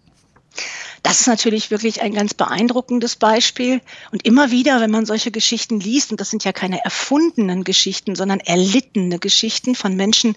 Das 1.02 1.22
ist 1.22 1.28
natürlich 1.28 1.72
wirklich 1.72 2.02
ein 2.02 2.14
ganz 2.14 2.34
beeindruckendes 2.34 3.16
Beispiel. 3.16 3.82
Und 4.12 4.26
immer 4.26 4.52
wieder, 4.52 4.82
wenn 4.82 4.92
man 4.92 5.06
solche 5.06 5.32
Geschichten 5.32 5.80
liest, 5.80 6.12
und 6.12 6.20
das 6.20 6.30
sind 6.30 6.44
ja 6.44 6.52
keine 6.52 6.84
erfundenen 6.84 7.64
Geschichten, 7.64 8.16
sondern 8.16 8.40
erlittene 8.40 9.18
Geschichten 9.18 9.74
von 9.74 9.96
Menschen, 9.96 10.36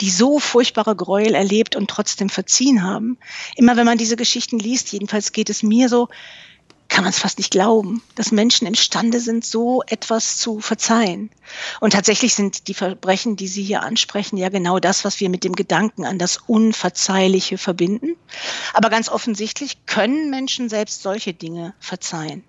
die 0.00 0.10
so 0.10 0.38
furchtbare 0.38 0.94
Gräuel 0.94 1.34
erlebt 1.34 1.76
und 1.76 1.90
trotzdem 1.90 2.28
verziehen 2.28 2.82
haben. 2.82 3.18
Immer 3.56 3.76
wenn 3.76 3.86
man 3.86 3.98
diese 3.98 4.16
Geschichten 4.16 4.58
liest, 4.58 4.92
jedenfalls 4.92 5.32
geht 5.32 5.50
es 5.50 5.62
mir 5.62 5.88
so, 5.88 6.08
kann 6.88 7.04
man 7.04 7.10
es 7.10 7.18
fast 7.18 7.38
nicht 7.38 7.50
glauben, 7.50 8.02
dass 8.14 8.32
Menschen 8.32 8.66
imstande 8.66 9.20
sind, 9.20 9.44
so 9.44 9.82
etwas 9.86 10.38
zu 10.38 10.60
verzeihen. 10.60 11.30
Und 11.80 11.92
tatsächlich 11.92 12.34
sind 12.34 12.66
die 12.66 12.74
Verbrechen, 12.74 13.36
die 13.36 13.48
Sie 13.48 13.62
hier 13.62 13.82
ansprechen, 13.82 14.38
ja 14.38 14.48
genau 14.48 14.78
das, 14.78 15.04
was 15.04 15.20
wir 15.20 15.28
mit 15.28 15.44
dem 15.44 15.54
Gedanken 15.54 16.04
an 16.04 16.18
das 16.18 16.38
Unverzeihliche 16.38 17.58
verbinden. 17.58 18.16
Aber 18.72 18.88
ganz 18.88 19.08
offensichtlich 19.10 19.84
können 19.86 20.30
Menschen 20.30 20.68
selbst 20.68 21.02
solche 21.02 21.34
Dinge 21.34 21.74
verzeihen. 21.78 22.42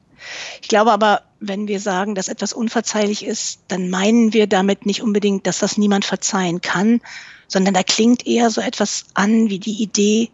Ich 0.61 0.67
glaube 0.67 0.91
aber, 0.91 1.23
wenn 1.39 1.67
wir 1.67 1.79
sagen, 1.79 2.15
dass 2.15 2.27
etwas 2.27 2.53
unverzeihlich 2.53 3.25
ist, 3.25 3.61
dann 3.67 3.89
meinen 3.89 4.33
wir 4.33 4.47
damit 4.47 4.85
nicht 4.85 5.01
unbedingt, 5.01 5.47
dass 5.47 5.59
das 5.59 5.77
niemand 5.77 6.05
verzeihen 6.05 6.61
kann, 6.61 7.01
sondern 7.49 7.73
da 7.73 7.83
klingt 7.83 8.25
eher 8.25 8.49
so 8.49 8.61
etwas 8.61 9.05
an 9.15 9.49
wie 9.49 9.59
die 9.59 9.83
Idee, 9.83 10.29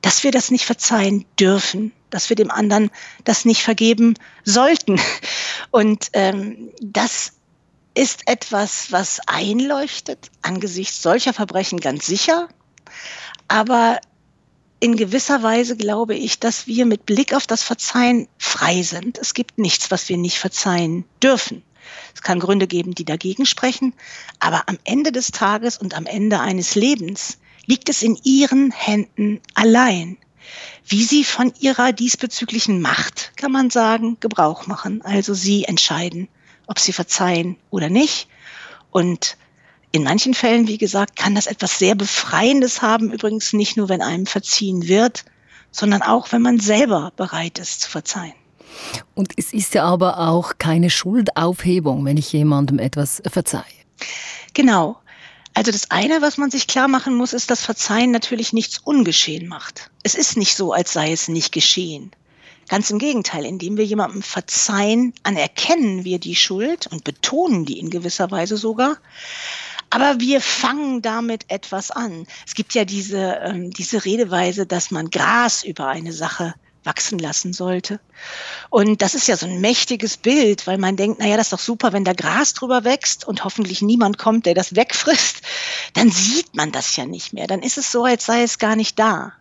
dass 0.00 0.24
wir 0.24 0.30
das 0.30 0.50
nicht 0.50 0.64
verzeihen 0.64 1.26
dürfen, 1.38 1.92
dass 2.08 2.30
wir 2.30 2.36
dem 2.36 2.50
anderen 2.50 2.90
das 3.24 3.44
nicht 3.44 3.62
vergeben 3.62 4.14
sollten. 4.44 4.98
Und 5.70 6.08
ähm, 6.14 6.70
das 6.80 7.32
ist 7.94 8.22
etwas, 8.26 8.92
was 8.92 9.20
einleuchtet 9.26 10.30
angesichts 10.40 11.02
solcher 11.02 11.34
Verbrechen 11.34 11.80
ganz 11.80 12.06
sicher. 12.06 12.48
Aber 13.48 14.00
in 14.78 14.96
gewisser 14.96 15.42
Weise 15.42 15.76
glaube 15.76 16.14
ich, 16.14 16.40
dass 16.40 16.66
wir 16.66 16.86
mit 16.86 17.04
Blick 17.04 17.34
auf 17.34 17.46
das 17.46 17.62
Verzeihen 17.62 18.28
frei 18.38 18.82
sind. 18.82 19.18
Es 19.18 19.34
gibt 19.34 19.58
nichts, 19.58 19.90
was 19.90 20.08
wir 20.08 20.16
nicht 20.16 20.38
verzeihen 20.38 21.04
dürfen. 21.22 21.62
Es 22.14 22.22
kann 22.22 22.40
Gründe 22.40 22.66
geben, 22.66 22.94
die 22.94 23.04
dagegen 23.04 23.46
sprechen, 23.46 23.94
aber 24.38 24.68
am 24.68 24.78
Ende 24.84 25.12
des 25.12 25.28
Tages 25.32 25.78
und 25.78 25.94
am 25.94 26.06
Ende 26.06 26.40
eines 26.40 26.74
Lebens 26.74 27.38
liegt 27.66 27.88
es 27.88 28.02
in 28.02 28.18
ihren 28.24 28.70
Händen 28.70 29.40
allein, 29.54 30.16
wie 30.86 31.04
sie 31.04 31.24
von 31.24 31.52
ihrer 31.60 31.92
diesbezüglichen 31.92 32.80
Macht, 32.80 33.32
kann 33.36 33.52
man 33.52 33.70
sagen, 33.70 34.16
Gebrauch 34.20 34.66
machen. 34.66 35.02
Also 35.02 35.34
sie 35.34 35.64
entscheiden, 35.64 36.28
ob 36.66 36.78
sie 36.78 36.92
verzeihen 36.92 37.56
oder 37.70 37.88
nicht. 37.88 38.28
Und 38.90 39.36
in 39.92 40.02
manchen 40.04 40.34
Fällen, 40.34 40.68
wie 40.68 40.78
gesagt, 40.78 41.16
kann 41.16 41.34
das 41.34 41.46
etwas 41.46 41.78
sehr 41.78 41.94
Befreiendes 41.94 42.82
haben, 42.82 43.12
übrigens 43.12 43.52
nicht 43.52 43.76
nur, 43.76 43.88
wenn 43.88 44.02
einem 44.02 44.26
verziehen 44.26 44.86
wird, 44.88 45.24
sondern 45.70 46.02
auch, 46.02 46.32
wenn 46.32 46.42
man 46.42 46.58
selber 46.58 47.12
bereit 47.16 47.58
ist 47.58 47.82
zu 47.82 47.90
verzeihen. 47.90 48.34
Und 49.14 49.32
es 49.36 49.52
ist 49.52 49.74
ja 49.74 49.84
aber 49.84 50.18
auch 50.18 50.54
keine 50.58 50.90
Schuldaufhebung, 50.90 52.04
wenn 52.04 52.16
ich 52.16 52.32
jemandem 52.32 52.78
etwas 52.78 53.22
verzeihe. 53.30 53.64
Genau. 54.54 54.98
Also 55.54 55.72
das 55.72 55.90
eine, 55.90 56.22
was 56.22 56.38
man 56.38 56.50
sich 56.50 56.66
klar 56.66 56.88
machen 56.88 57.14
muss, 57.14 57.32
ist, 57.32 57.50
dass 57.50 57.64
Verzeihen 57.64 58.12
natürlich 58.12 58.52
nichts 58.52 58.78
ungeschehen 58.78 59.48
macht. 59.48 59.90
Es 60.02 60.14
ist 60.14 60.36
nicht 60.36 60.56
so, 60.56 60.72
als 60.72 60.92
sei 60.92 61.12
es 61.12 61.28
nicht 61.28 61.52
geschehen. 61.52 62.12
Ganz 62.68 62.88
im 62.90 63.00
Gegenteil, 63.00 63.44
indem 63.44 63.76
wir 63.76 63.84
jemandem 63.84 64.22
verzeihen, 64.22 65.12
anerkennen 65.24 66.04
wir 66.04 66.20
die 66.20 66.36
Schuld 66.36 66.86
und 66.86 67.02
betonen 67.02 67.64
die 67.64 67.80
in 67.80 67.90
gewisser 67.90 68.30
Weise 68.30 68.56
sogar. 68.56 68.96
Aber 69.90 70.20
wir 70.20 70.40
fangen 70.40 71.02
damit 71.02 71.46
etwas 71.48 71.90
an. 71.90 72.28
Es 72.46 72.54
gibt 72.54 72.74
ja 72.74 72.84
diese, 72.84 73.40
ähm, 73.42 73.72
diese 73.72 74.04
Redeweise, 74.04 74.66
dass 74.66 74.92
man 74.92 75.10
Gras 75.10 75.64
über 75.64 75.88
eine 75.88 76.12
Sache 76.12 76.54
wachsen 76.84 77.18
lassen 77.18 77.52
sollte. 77.52 78.00
Und 78.70 79.02
das 79.02 79.14
ist 79.14 79.28
ja 79.28 79.36
so 79.36 79.46
ein 79.46 79.60
mächtiges 79.60 80.16
Bild, 80.16 80.66
weil 80.66 80.78
man 80.78 80.96
denkt, 80.96 81.18
naja, 81.18 81.36
das 81.36 81.46
ist 81.46 81.52
doch 81.52 81.58
super, 81.58 81.92
wenn 81.92 82.04
da 82.04 82.12
Gras 82.12 82.54
drüber 82.54 82.84
wächst 82.84 83.26
und 83.26 83.44
hoffentlich 83.44 83.82
niemand 83.82 84.18
kommt, 84.18 84.46
der 84.46 84.54
das 84.54 84.74
wegfrisst, 84.76 85.42
dann 85.94 86.10
sieht 86.10 86.54
man 86.54 86.72
das 86.72 86.96
ja 86.96 87.06
nicht 87.06 87.32
mehr. 87.32 87.46
Dann 87.46 87.62
ist 87.62 87.78
es 87.78 87.92
so, 87.92 88.04
als 88.04 88.24
sei 88.26 88.42
es 88.42 88.58
gar 88.58 88.76
nicht 88.76 88.98
da. 88.98 89.32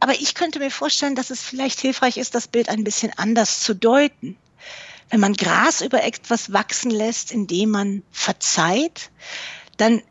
Aber 0.00 0.12
ich 0.12 0.34
könnte 0.34 0.58
mir 0.58 0.70
vorstellen, 0.70 1.14
dass 1.14 1.30
es 1.30 1.42
vielleicht 1.42 1.80
hilfreich 1.80 2.18
ist, 2.18 2.34
das 2.34 2.48
Bild 2.48 2.68
ein 2.68 2.84
bisschen 2.84 3.12
anders 3.16 3.60
zu 3.60 3.74
deuten. 3.74 4.36
Wenn 5.08 5.20
man 5.20 5.34
Gras 5.34 5.80
über 5.80 6.02
etwas 6.02 6.52
wachsen 6.52 6.90
lässt, 6.90 7.30
indem 7.30 7.70
man 7.70 8.02
verzeiht, 8.10 9.10
dann 9.76 10.02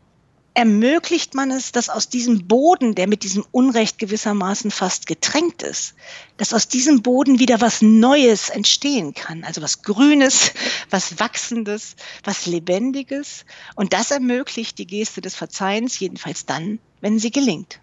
ermöglicht 0.56 1.34
man 1.34 1.50
es, 1.50 1.70
dass 1.70 1.90
aus 1.90 2.08
diesem 2.08 2.48
Boden, 2.48 2.94
der 2.94 3.06
mit 3.08 3.24
diesem 3.24 3.44
Unrecht 3.52 3.98
gewissermaßen 3.98 4.70
fast 4.70 5.06
getränkt 5.06 5.62
ist, 5.62 5.94
dass 6.38 6.54
aus 6.54 6.66
diesem 6.66 7.02
Boden 7.02 7.38
wieder 7.38 7.60
was 7.60 7.82
Neues 7.82 8.48
entstehen 8.48 9.12
kann. 9.12 9.44
Also 9.44 9.60
was 9.60 9.82
Grünes, 9.82 10.52
was 10.90 11.20
Wachsendes, 11.20 11.94
was 12.24 12.46
Lebendiges. 12.46 13.44
Und 13.74 13.92
das 13.92 14.10
ermöglicht 14.10 14.78
die 14.78 14.86
Geste 14.86 15.20
des 15.20 15.34
Verzeihens, 15.34 16.00
jedenfalls 16.00 16.46
dann, 16.46 16.78
wenn 17.02 17.18
sie 17.18 17.30
gelingt. 17.30 17.78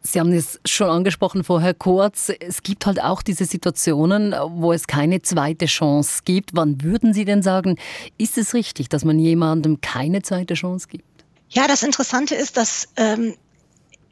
Sie 0.00 0.18
haben 0.18 0.32
es 0.32 0.58
schon 0.64 0.88
angesprochen 0.88 1.44
vorher 1.44 1.74
kurz. 1.74 2.32
Es 2.40 2.62
gibt 2.62 2.86
halt 2.86 3.02
auch 3.02 3.20
diese 3.20 3.44
Situationen, 3.44 4.34
wo 4.52 4.72
es 4.72 4.86
keine 4.86 5.20
zweite 5.20 5.66
Chance 5.66 6.22
gibt. 6.24 6.52
Wann 6.54 6.82
würden 6.82 7.12
Sie 7.12 7.26
denn 7.26 7.42
sagen, 7.42 7.76
ist 8.16 8.38
es 8.38 8.54
richtig, 8.54 8.88
dass 8.88 9.04
man 9.04 9.18
jemandem 9.18 9.82
keine 9.82 10.22
zweite 10.22 10.54
Chance 10.54 10.88
gibt? 10.88 11.04
Ja, 11.48 11.66
das 11.66 11.82
Interessante 11.82 12.34
ist, 12.34 12.56
dass 12.56 12.88
ähm, 12.96 13.36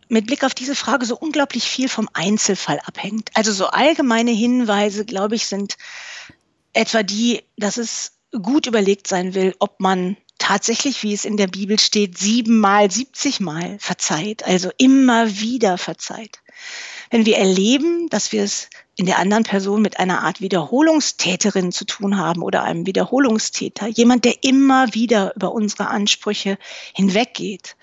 mit 0.08 0.26
Blick 0.26 0.44
auf 0.44 0.54
diese 0.54 0.74
Frage 0.74 1.04
so 1.04 1.16
unglaublich 1.16 1.64
viel 1.64 1.88
vom 1.88 2.08
Einzelfall 2.12 2.80
abhängt. 2.84 3.30
Also 3.34 3.52
so 3.52 3.66
allgemeine 3.66 4.30
Hinweise, 4.30 5.04
glaube 5.04 5.34
ich, 5.34 5.46
sind 5.46 5.76
etwa 6.72 7.02
die, 7.02 7.42
dass 7.56 7.76
es 7.76 8.12
gut 8.42 8.66
überlegt 8.66 9.06
sein 9.06 9.34
will, 9.34 9.54
ob 9.58 9.80
man 9.80 10.16
tatsächlich, 10.38 11.02
wie 11.02 11.14
es 11.14 11.24
in 11.24 11.36
der 11.36 11.46
Bibel 11.46 11.78
steht, 11.78 12.18
siebenmal, 12.18 12.90
siebzigmal 12.90 13.78
verzeiht, 13.80 14.44
also 14.44 14.70
immer 14.78 15.38
wieder 15.38 15.78
verzeiht. 15.78 16.40
Wenn 17.10 17.26
wir 17.26 17.38
erleben, 17.38 18.08
dass 18.08 18.32
wir 18.32 18.42
es 18.42 18.68
in 18.96 19.06
der 19.06 19.18
anderen 19.18 19.44
Person 19.44 19.82
mit 19.82 19.98
einer 19.98 20.22
Art 20.22 20.40
Wiederholungstäterin 20.40 21.70
zu 21.70 21.84
tun 21.84 22.18
haben 22.18 22.42
oder 22.42 22.62
einem 22.62 22.86
Wiederholungstäter, 22.86 23.86
jemand, 23.88 24.24
der 24.24 24.42
immer 24.42 24.94
wieder 24.94 25.34
über 25.36 25.52
unsere 25.52 25.88
Ansprüche 25.88 26.58
hinweggeht, 26.94 27.76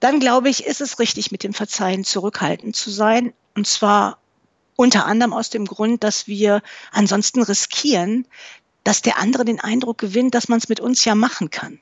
dann 0.00 0.20
glaube 0.20 0.48
ich, 0.48 0.64
ist 0.64 0.80
es 0.80 0.98
richtig, 0.98 1.32
mit 1.32 1.42
dem 1.42 1.54
Verzeihen 1.54 2.04
zurückhaltend 2.04 2.76
zu 2.76 2.90
sein. 2.90 3.32
Und 3.54 3.66
zwar 3.66 4.18
unter 4.76 5.06
anderem 5.06 5.32
aus 5.32 5.50
dem 5.50 5.66
Grund, 5.66 6.04
dass 6.04 6.26
wir 6.26 6.62
ansonsten 6.92 7.42
riskieren, 7.42 8.26
dass 8.84 9.02
der 9.02 9.18
andere 9.18 9.44
den 9.44 9.60
Eindruck 9.60 9.98
gewinnt, 9.98 10.34
dass 10.34 10.48
man 10.48 10.58
es 10.58 10.68
mit 10.68 10.80
uns 10.80 11.04
ja 11.04 11.14
machen 11.14 11.50
kann. 11.50 11.80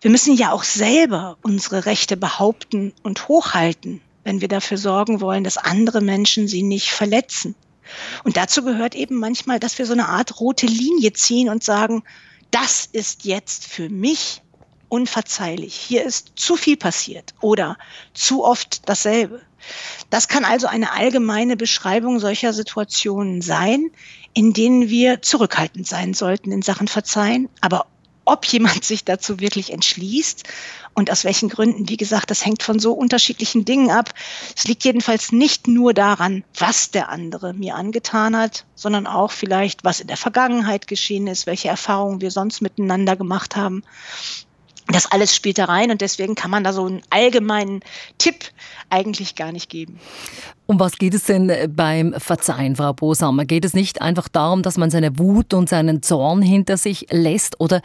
Wir 0.00 0.10
müssen 0.10 0.34
ja 0.34 0.52
auch 0.52 0.62
selber 0.62 1.36
unsere 1.42 1.84
Rechte 1.86 2.16
behaupten 2.16 2.94
und 3.02 3.28
hochhalten, 3.28 4.00
wenn 4.30 4.40
wir 4.40 4.46
dafür 4.46 4.78
sorgen 4.78 5.20
wollen, 5.20 5.42
dass 5.42 5.56
andere 5.56 6.00
Menschen 6.00 6.46
sie 6.46 6.62
nicht 6.62 6.90
verletzen. 6.90 7.56
Und 8.22 8.36
dazu 8.36 8.62
gehört 8.62 8.94
eben 8.94 9.16
manchmal, 9.16 9.58
dass 9.58 9.76
wir 9.76 9.86
so 9.86 9.92
eine 9.92 10.08
Art 10.08 10.38
rote 10.38 10.66
Linie 10.66 11.12
ziehen 11.14 11.48
und 11.48 11.64
sagen, 11.64 12.04
das 12.52 12.86
ist 12.86 13.24
jetzt 13.24 13.66
für 13.66 13.88
mich 13.88 14.40
unverzeihlich. 14.88 15.74
Hier 15.74 16.04
ist 16.04 16.34
zu 16.36 16.54
viel 16.54 16.76
passiert 16.76 17.34
oder 17.40 17.76
zu 18.14 18.44
oft 18.44 18.88
dasselbe. 18.88 19.40
Das 20.10 20.28
kann 20.28 20.44
also 20.44 20.68
eine 20.68 20.92
allgemeine 20.92 21.56
Beschreibung 21.56 22.20
solcher 22.20 22.52
Situationen 22.52 23.42
sein, 23.42 23.90
in 24.32 24.52
denen 24.52 24.88
wir 24.88 25.22
zurückhaltend 25.22 25.88
sein 25.88 26.14
sollten 26.14 26.52
in 26.52 26.62
Sachen 26.62 26.86
Verzeihen, 26.86 27.48
aber 27.60 27.86
ob 28.24 28.46
jemand 28.46 28.84
sich 28.84 29.04
dazu 29.04 29.40
wirklich 29.40 29.72
entschließt 29.72 30.44
und 30.94 31.10
aus 31.10 31.24
welchen 31.24 31.48
Gründen, 31.48 31.88
wie 31.88 31.96
gesagt, 31.96 32.30
das 32.30 32.44
hängt 32.44 32.62
von 32.62 32.78
so 32.78 32.92
unterschiedlichen 32.92 33.64
Dingen 33.64 33.90
ab. 33.90 34.10
Es 34.56 34.64
liegt 34.64 34.84
jedenfalls 34.84 35.32
nicht 35.32 35.68
nur 35.68 35.94
daran, 35.94 36.44
was 36.58 36.90
der 36.90 37.08
andere 37.08 37.54
mir 37.54 37.74
angetan 37.74 38.36
hat, 38.36 38.64
sondern 38.74 39.06
auch 39.06 39.30
vielleicht, 39.30 39.84
was 39.84 40.00
in 40.00 40.08
der 40.08 40.16
Vergangenheit 40.16 40.86
geschehen 40.86 41.26
ist, 41.26 41.46
welche 41.46 41.68
Erfahrungen 41.68 42.20
wir 42.20 42.30
sonst 42.30 42.60
miteinander 42.60 43.16
gemacht 43.16 43.56
haben. 43.56 43.82
Das 44.88 45.10
alles 45.12 45.34
spielt 45.36 45.58
da 45.58 45.66
rein 45.66 45.90
und 45.90 46.00
deswegen 46.00 46.34
kann 46.34 46.50
man 46.50 46.64
da 46.64 46.72
so 46.72 46.84
einen 46.84 47.02
allgemeinen 47.10 47.80
Tipp 48.18 48.46
eigentlich 48.88 49.36
gar 49.36 49.52
nicht 49.52 49.68
geben. 49.68 50.00
Um 50.66 50.80
was 50.80 50.98
geht 50.98 51.14
es 51.14 51.24
denn 51.24 51.52
beim 51.74 52.14
Verzeihen, 52.18 52.74
Frau 52.74 52.92
Bosamer? 52.92 53.44
Geht 53.44 53.64
es 53.64 53.72
nicht 53.74 54.02
einfach 54.02 54.28
darum, 54.28 54.62
dass 54.62 54.78
man 54.78 54.90
seine 54.90 55.18
Wut 55.18 55.54
und 55.54 55.68
seinen 55.68 56.02
Zorn 56.02 56.42
hinter 56.42 56.76
sich 56.76 57.06
lässt 57.10 57.60
oder 57.60 57.82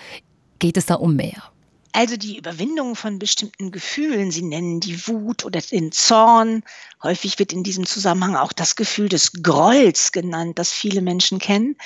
geht 0.57 0.77
es 0.77 0.87
da 0.87 0.95
um 0.95 1.15
mehr? 1.15 1.54
Also 1.95 2.17
die 2.17 2.37
Überwindung 2.37 2.97
von 2.97 3.19
bestimmten 3.19 3.71
Gefühlen, 3.71 4.29
Sie 4.29 4.41
nennen 4.41 4.81
die 4.81 5.07
Wut 5.07 5.45
oder 5.45 5.61
den 5.61 5.93
Zorn. 5.93 6.61
Häufig 7.01 7.39
wird 7.39 7.53
in 7.53 7.63
diesem 7.63 7.85
Zusammenhang 7.85 8.35
auch 8.35 8.51
das 8.51 8.75
Gefühl 8.75 9.07
des 9.07 9.31
Grolls 9.41 10.11
genannt, 10.11 10.59
das 10.59 10.73
viele 10.73 11.01
Menschen 11.01 11.39
kennen. 11.39 11.77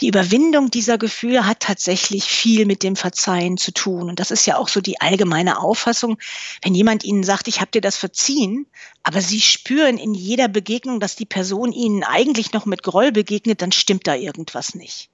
Die 0.00 0.08
Überwindung 0.08 0.72
dieser 0.72 0.98
Gefühle 0.98 1.46
hat 1.46 1.60
tatsächlich 1.60 2.24
viel 2.24 2.66
mit 2.66 2.82
dem 2.82 2.96
Verzeihen 2.96 3.56
zu 3.56 3.70
tun. 3.70 4.08
Und 4.10 4.18
das 4.18 4.32
ist 4.32 4.46
ja 4.46 4.56
auch 4.56 4.66
so 4.66 4.80
die 4.80 5.00
allgemeine 5.00 5.60
Auffassung. 5.60 6.18
Wenn 6.62 6.74
jemand 6.74 7.04
Ihnen 7.04 7.22
sagt, 7.22 7.46
ich 7.46 7.60
habe 7.60 7.70
dir 7.70 7.80
das 7.80 7.96
verziehen, 7.96 8.66
aber 9.04 9.20
Sie 9.20 9.40
spüren 9.40 9.96
in 9.96 10.12
jeder 10.12 10.48
Begegnung, 10.48 10.98
dass 10.98 11.14
die 11.14 11.24
Person 11.24 11.70
Ihnen 11.70 12.02
eigentlich 12.02 12.52
noch 12.52 12.66
mit 12.66 12.82
Groll 12.82 13.12
begegnet, 13.12 13.62
dann 13.62 13.70
stimmt 13.70 14.08
da 14.08 14.16
irgendwas 14.16 14.74
nicht. 14.74 15.11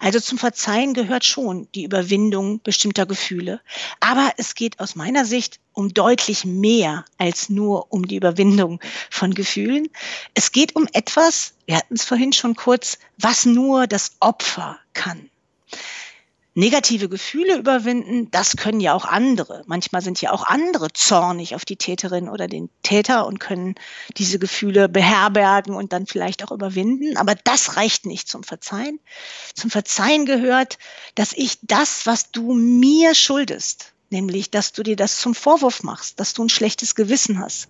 Also 0.00 0.20
zum 0.20 0.38
Verzeihen 0.38 0.94
gehört 0.94 1.24
schon 1.24 1.68
die 1.74 1.84
Überwindung 1.84 2.60
bestimmter 2.62 3.06
Gefühle. 3.06 3.60
Aber 4.00 4.32
es 4.36 4.54
geht 4.54 4.80
aus 4.80 4.94
meiner 4.94 5.24
Sicht 5.24 5.60
um 5.72 5.92
deutlich 5.92 6.44
mehr 6.44 7.04
als 7.18 7.48
nur 7.48 7.92
um 7.92 8.06
die 8.06 8.16
Überwindung 8.16 8.80
von 9.10 9.34
Gefühlen. 9.34 9.88
Es 10.34 10.52
geht 10.52 10.76
um 10.76 10.86
etwas, 10.92 11.54
wir 11.66 11.76
hatten 11.76 11.94
es 11.94 12.04
vorhin 12.04 12.32
schon 12.32 12.54
kurz, 12.54 12.98
was 13.18 13.44
nur 13.46 13.86
das 13.86 14.16
Opfer 14.20 14.78
kann 14.92 15.30
negative 16.54 17.08
Gefühle 17.08 17.56
überwinden, 17.56 18.30
das 18.30 18.56
können 18.56 18.80
ja 18.80 18.94
auch 18.94 19.04
andere. 19.04 19.62
Manchmal 19.66 20.02
sind 20.02 20.20
ja 20.20 20.32
auch 20.32 20.44
andere 20.44 20.92
zornig 20.92 21.54
auf 21.54 21.64
die 21.64 21.76
Täterin 21.76 22.28
oder 22.28 22.46
den 22.46 22.68
Täter 22.82 23.26
und 23.26 23.40
können 23.40 23.74
diese 24.18 24.38
Gefühle 24.38 24.88
beherbergen 24.88 25.74
und 25.74 25.92
dann 25.92 26.06
vielleicht 26.06 26.44
auch 26.44 26.52
überwinden. 26.52 27.16
Aber 27.16 27.34
das 27.34 27.76
reicht 27.76 28.04
nicht 28.06 28.28
zum 28.28 28.42
Verzeihen. 28.42 29.00
Zum 29.54 29.70
Verzeihen 29.70 30.26
gehört, 30.26 30.78
dass 31.14 31.32
ich 31.32 31.58
das, 31.62 32.06
was 32.06 32.30
du 32.30 32.52
mir 32.52 33.14
schuldest, 33.14 33.92
nämlich 34.10 34.50
dass 34.50 34.72
du 34.72 34.82
dir 34.82 34.96
das 34.96 35.18
zum 35.18 35.34
Vorwurf 35.34 35.82
machst, 35.82 36.20
dass 36.20 36.34
du 36.34 36.44
ein 36.44 36.50
schlechtes 36.50 36.94
Gewissen 36.94 37.38
hast, 37.38 37.68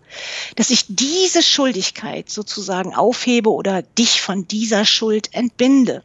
dass 0.56 0.70
ich 0.70 0.86
diese 0.88 1.42
Schuldigkeit 1.42 2.28
sozusagen 2.28 2.94
aufhebe 2.94 3.50
oder 3.50 3.82
dich 3.82 4.20
von 4.20 4.48
dieser 4.48 4.84
Schuld 4.84 5.32
entbinde. 5.32 6.02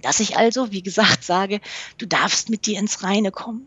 Dass 0.00 0.20
ich 0.20 0.36
also, 0.36 0.72
wie 0.72 0.82
gesagt, 0.82 1.24
sage, 1.24 1.60
du 1.98 2.06
darfst 2.06 2.50
mit 2.50 2.66
dir 2.66 2.78
ins 2.78 3.02
Reine 3.02 3.30
kommen. 3.30 3.66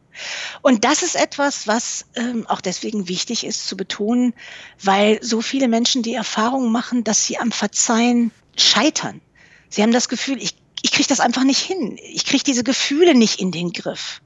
Und 0.61 0.85
das 0.85 1.03
ist 1.03 1.15
etwas, 1.15 1.67
was 1.67 2.05
ähm, 2.15 2.45
auch 2.47 2.61
deswegen 2.61 3.07
wichtig 3.07 3.45
ist 3.45 3.67
zu 3.67 3.75
betonen, 3.77 4.33
weil 4.81 5.21
so 5.23 5.41
viele 5.41 5.67
Menschen 5.67 6.03
die 6.03 6.13
Erfahrung 6.13 6.71
machen, 6.71 7.03
dass 7.03 7.25
sie 7.25 7.37
am 7.37 7.51
Verzeihen 7.51 8.31
scheitern. 8.57 9.21
Sie 9.69 9.81
haben 9.81 9.91
das 9.93 10.09
Gefühl, 10.09 10.41
ich, 10.41 10.55
ich 10.81 10.91
kriege 10.91 11.09
das 11.09 11.19
einfach 11.19 11.43
nicht 11.43 11.59
hin. 11.59 11.97
Ich 12.01 12.25
kriege 12.25 12.43
diese 12.43 12.63
Gefühle 12.63 13.15
nicht 13.15 13.39
in 13.39 13.51
den 13.51 13.71
Griff. 13.71 14.21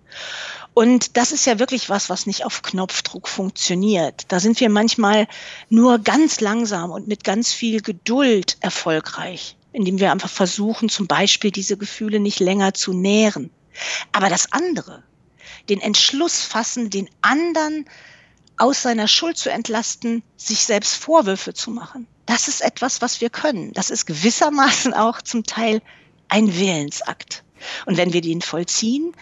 Und 0.74 1.18
das 1.18 1.32
ist 1.32 1.46
ja 1.48 1.58
wirklich 1.58 1.90
was, 1.90 2.10
was 2.10 2.28
nicht 2.28 2.46
auf 2.46 2.62
Knopfdruck 2.62 3.28
funktioniert. 3.28 4.26
Da 4.28 4.40
sind 4.40 4.60
wir 4.60 4.70
manchmal 4.70 5.28
nur 5.70 5.98
ganz 5.98 6.40
langsam 6.40 6.92
und 6.92 7.08
mit 7.08 7.24
ganz 7.24 7.52
viel 7.52 7.82
Geduld 7.82 8.58
erfolgreich 8.60 9.57
indem 9.72 10.00
wir 10.00 10.12
einfach 10.12 10.30
versuchen, 10.30 10.90
zum 10.90 11.08
Beispiel 11.08 11.52
diese 11.52 11.78
Gefühle 11.78 12.20
nicht 12.20 12.40
länger 12.40 12.74
zu 12.74 12.94
nähren. 12.94 13.52
Aber 14.12 14.30
das 14.30 14.52
andere, 14.52 15.04
den 15.70 15.82
Entschluss 15.82 16.42
fassen, 16.42 16.90
den 16.90 17.10
anderen 17.22 17.86
aus 18.58 18.82
seiner 18.82 19.08
Schuld 19.08 19.38
zu 19.38 19.52
entlasten, 19.52 20.24
sich 20.36 20.66
selbst 20.66 20.96
Vorwürfe 20.96 21.54
zu 21.54 21.72
machen. 21.72 22.08
Das 22.26 22.48
ist 22.48 22.62
etwas, 22.62 23.02
was 23.02 23.22
wir 23.22 23.30
können. 23.30 23.72
Das 23.74 23.90
ist 23.90 24.06
gewissermaßen 24.06 24.94
auch 24.96 25.22
zum 25.22 25.44
Teil 25.44 25.82
ein 26.28 26.56
Willensakt. 26.58 27.44
Und 27.86 27.98
wenn 27.98 28.14
wir 28.14 28.22
den 28.22 28.42
vollziehen, 28.42 29.14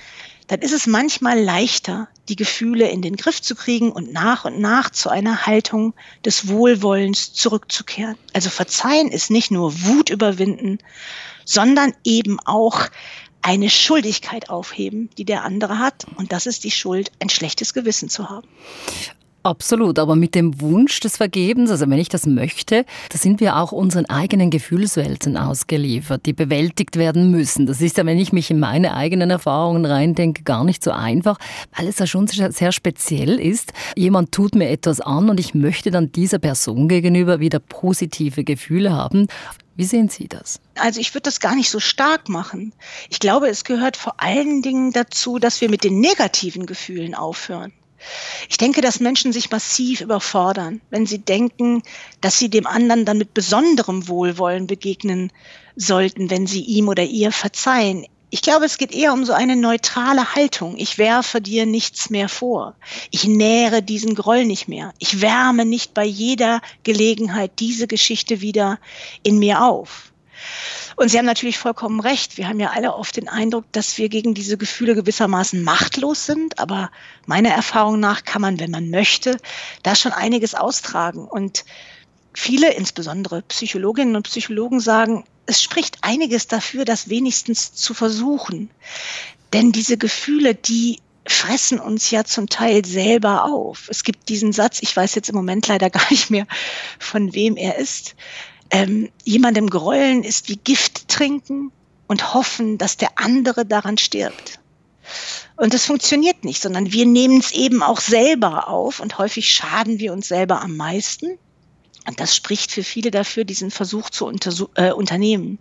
dann 0.47 0.59
ist 0.59 0.73
es 0.73 0.87
manchmal 0.87 1.39
leichter, 1.39 2.07
die 2.29 2.35
Gefühle 2.35 2.89
in 2.89 3.01
den 3.01 3.15
Griff 3.15 3.41
zu 3.41 3.55
kriegen 3.55 3.91
und 3.91 4.11
nach 4.11 4.45
und 4.45 4.59
nach 4.59 4.89
zu 4.89 5.09
einer 5.09 5.45
Haltung 5.45 5.93
des 6.23 6.47
Wohlwollens 6.47 7.33
zurückzukehren. 7.33 8.17
Also 8.33 8.49
verzeihen 8.49 9.09
ist 9.09 9.29
nicht 9.29 9.51
nur 9.51 9.83
Wut 9.83 10.09
überwinden, 10.09 10.79
sondern 11.45 11.93
eben 12.03 12.39
auch 12.39 12.87
eine 13.41 13.69
Schuldigkeit 13.69 14.49
aufheben, 14.49 15.09
die 15.17 15.25
der 15.25 15.43
andere 15.43 15.77
hat. 15.77 16.05
Und 16.15 16.31
das 16.31 16.47
ist 16.47 16.63
die 16.63 16.71
Schuld, 16.71 17.11
ein 17.19 17.29
schlechtes 17.29 17.73
Gewissen 17.73 18.09
zu 18.09 18.29
haben. 18.29 18.47
Absolut, 19.45 19.99
aber 19.99 20.15
mit 20.15 20.33
dem 20.33 20.59
Wunsch 20.59 20.99
des 21.01 21.17
Vergebens, 21.17 21.69
also 21.69 21.87
wenn 21.87 21.99
ich 21.99 22.09
das 22.09 22.25
möchte, 22.25 22.83
da 23.09 23.17
sind 23.19 23.39
wir 23.39 23.57
auch 23.57 23.71
unseren 23.71 24.07
eigenen 24.07 24.49
Gefühlswelten 24.49 25.37
ausgeliefert, 25.37 26.25
die 26.25 26.33
bewältigt 26.33 26.95
werden 26.95 27.29
müssen. 27.29 27.67
Das 27.67 27.79
ist 27.79 27.97
ja, 27.97 28.07
wenn 28.07 28.17
ich 28.17 28.33
mich 28.33 28.49
in 28.49 28.59
meine 28.59 28.95
eigenen 28.95 29.29
Erfahrungen 29.29 29.85
reindenke, 29.85 30.41
gar 30.41 30.63
nicht 30.63 30.83
so 30.83 30.89
einfach, 30.89 31.37
weil 31.77 31.87
es 31.87 31.99
ja 31.99 32.07
schon 32.07 32.25
sehr 32.25 32.71
speziell 32.71 33.39
ist. 33.39 33.71
Jemand 33.95 34.31
tut 34.31 34.55
mir 34.55 34.69
etwas 34.69 34.99
an 34.99 35.29
und 35.29 35.39
ich 35.39 35.53
möchte 35.53 35.91
dann 35.91 36.11
dieser 36.11 36.39
Person 36.39 36.87
gegenüber 36.87 37.39
wieder 37.39 37.59
positive 37.59 38.43
Gefühle 38.43 38.93
haben. 38.93 39.27
Wie 39.75 39.85
sehen 39.85 40.09
Sie 40.09 40.27
das? 40.27 40.59
Also 40.73 40.99
ich 40.99 41.13
würde 41.13 41.25
das 41.25 41.39
gar 41.39 41.53
nicht 41.53 41.69
so 41.69 41.79
stark 41.79 42.29
machen. 42.29 42.73
Ich 43.11 43.19
glaube, 43.19 43.47
es 43.47 43.63
gehört 43.63 43.95
vor 43.95 44.15
allen 44.23 44.63
Dingen 44.63 44.91
dazu, 44.91 45.37
dass 45.37 45.61
wir 45.61 45.69
mit 45.69 45.83
den 45.83 45.99
negativen 45.99 46.65
Gefühlen 46.65 47.13
aufhören. 47.13 47.73
Ich 48.49 48.57
denke, 48.57 48.81
dass 48.81 48.99
Menschen 48.99 49.33
sich 49.33 49.51
massiv 49.51 50.01
überfordern, 50.01 50.81
wenn 50.89 51.05
sie 51.05 51.19
denken, 51.19 51.83
dass 52.21 52.37
sie 52.37 52.49
dem 52.49 52.67
anderen 52.67 53.05
dann 53.05 53.17
mit 53.17 53.33
besonderem 53.33 54.07
Wohlwollen 54.07 54.67
begegnen 54.67 55.31
sollten, 55.75 56.29
wenn 56.29 56.47
sie 56.47 56.61
ihm 56.61 56.87
oder 56.87 57.03
ihr 57.03 57.31
verzeihen. 57.31 58.05
Ich 58.31 58.41
glaube, 58.41 58.65
es 58.65 58.77
geht 58.77 58.93
eher 58.93 59.13
um 59.13 59.23
so 59.23 59.33
eine 59.33 59.55
neutrale 59.55 60.35
Haltung. 60.35 60.75
Ich 60.77 60.97
werfe 60.97 61.39
dir 61.41 61.65
nichts 61.65 62.09
mehr 62.09 62.27
vor. 62.27 62.75
Ich 63.11 63.25
nähere 63.25 63.81
diesen 63.81 64.15
Groll 64.15 64.45
nicht 64.45 64.67
mehr. 64.67 64.93
Ich 64.99 65.21
wärme 65.21 65.63
nicht 65.63 65.93
bei 65.93 66.03
jeder 66.03 66.61
Gelegenheit 66.83 67.59
diese 67.59 67.87
Geschichte 67.87 68.41
wieder 68.41 68.79
in 69.23 69.39
mir 69.39 69.63
auf. 69.63 70.11
Und 70.95 71.09
Sie 71.09 71.17
haben 71.17 71.25
natürlich 71.25 71.57
vollkommen 71.57 71.99
recht. 71.99 72.37
Wir 72.37 72.47
haben 72.47 72.59
ja 72.59 72.71
alle 72.71 72.95
oft 72.95 73.17
den 73.17 73.27
Eindruck, 73.27 73.65
dass 73.71 73.97
wir 73.97 74.09
gegen 74.09 74.33
diese 74.33 74.57
Gefühle 74.57 74.95
gewissermaßen 74.95 75.61
machtlos 75.63 76.25
sind. 76.25 76.59
Aber 76.59 76.91
meiner 77.25 77.49
Erfahrung 77.49 77.99
nach 77.99 78.23
kann 78.23 78.41
man, 78.41 78.59
wenn 78.59 78.71
man 78.71 78.89
möchte, 78.89 79.37
da 79.83 79.95
schon 79.95 80.13
einiges 80.13 80.55
austragen. 80.55 81.25
Und 81.25 81.65
viele, 82.33 82.73
insbesondere 82.73 83.41
Psychologinnen 83.43 84.15
und 84.15 84.23
Psychologen, 84.23 84.79
sagen, 84.79 85.25
es 85.45 85.61
spricht 85.61 85.97
einiges 86.01 86.47
dafür, 86.47 86.85
das 86.85 87.09
wenigstens 87.09 87.73
zu 87.73 87.93
versuchen. 87.93 88.69
Denn 89.53 89.71
diese 89.71 89.97
Gefühle, 89.97 90.55
die 90.55 90.99
fressen 91.27 91.79
uns 91.79 92.11
ja 92.11 92.23
zum 92.23 92.49
Teil 92.49 92.85
selber 92.85 93.45
auf. 93.45 93.87
Es 93.89 94.03
gibt 94.03 94.29
diesen 94.29 94.53
Satz, 94.53 94.79
ich 94.81 94.95
weiß 94.95 95.15
jetzt 95.15 95.29
im 95.29 95.35
Moment 95.35 95.67
leider 95.67 95.89
gar 95.91 96.09
nicht 96.09 96.29
mehr, 96.29 96.47
von 96.99 97.33
wem 97.33 97.57
er 97.57 97.77
ist 97.77 98.15
ähm, 98.69 99.09
jemandem 99.23 99.69
grollen 99.69 100.23
ist 100.23 100.49
wie 100.49 100.57
Gift 100.57 101.07
trinken 101.07 101.71
und 102.07 102.33
hoffen, 102.33 102.77
dass 102.77 102.97
der 102.97 103.17
andere 103.17 103.65
daran 103.65 103.97
stirbt. 103.97 104.59
Und 105.55 105.73
das 105.73 105.85
funktioniert 105.85 106.43
nicht, 106.43 106.61
sondern 106.61 106.91
wir 106.91 107.05
nehmen 107.05 107.39
es 107.39 107.51
eben 107.51 107.83
auch 107.83 108.01
selber 108.01 108.67
auf 108.67 108.99
und 108.99 109.17
häufig 109.17 109.49
schaden 109.49 109.99
wir 109.99 110.11
uns 110.13 110.27
selber 110.27 110.61
am 110.61 110.75
meisten. 110.75 111.37
Und 112.07 112.19
das 112.19 112.35
spricht 112.35 112.71
für 112.71 112.83
viele 112.83 113.09
dafür, 113.09 113.45
diesen 113.45 113.71
Versuch 113.71 114.09
zu 114.09 114.31
äh, 114.75 114.91
unternehmen. 114.91 115.59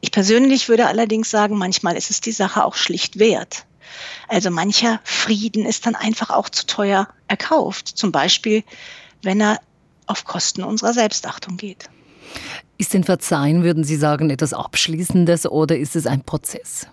Ich 0.00 0.12
persönlich 0.12 0.68
würde 0.68 0.86
allerdings 0.86 1.30
sagen, 1.30 1.58
manchmal 1.58 1.96
ist 1.96 2.10
es 2.10 2.20
die 2.20 2.32
Sache 2.32 2.64
auch 2.64 2.74
schlicht 2.74 3.18
wert. 3.18 3.66
Also 4.28 4.50
mancher 4.50 5.00
Frieden 5.04 5.66
ist 5.66 5.84
dann 5.86 5.94
einfach 5.94 6.30
auch 6.30 6.48
zu 6.48 6.66
teuer 6.66 7.08
erkauft. 7.28 7.88
Zum 7.88 8.12
Beispiel, 8.12 8.64
wenn 9.22 9.40
er 9.40 9.60
auf 10.06 10.24
Kosten 10.24 10.62
unserer 10.62 10.94
Selbstachtung 10.94 11.56
geht. 11.56 11.88
Ist 12.76 12.94
denn 12.94 13.04
Verzeihen, 13.04 13.62
würden 13.62 13.84
Sie 13.84 13.96
sagen, 13.96 14.30
etwas 14.30 14.52
Abschließendes 14.52 15.46
oder 15.46 15.76
ist 15.78 15.96
es 15.96 16.06
ein 16.06 16.24
Prozess? 16.24 16.86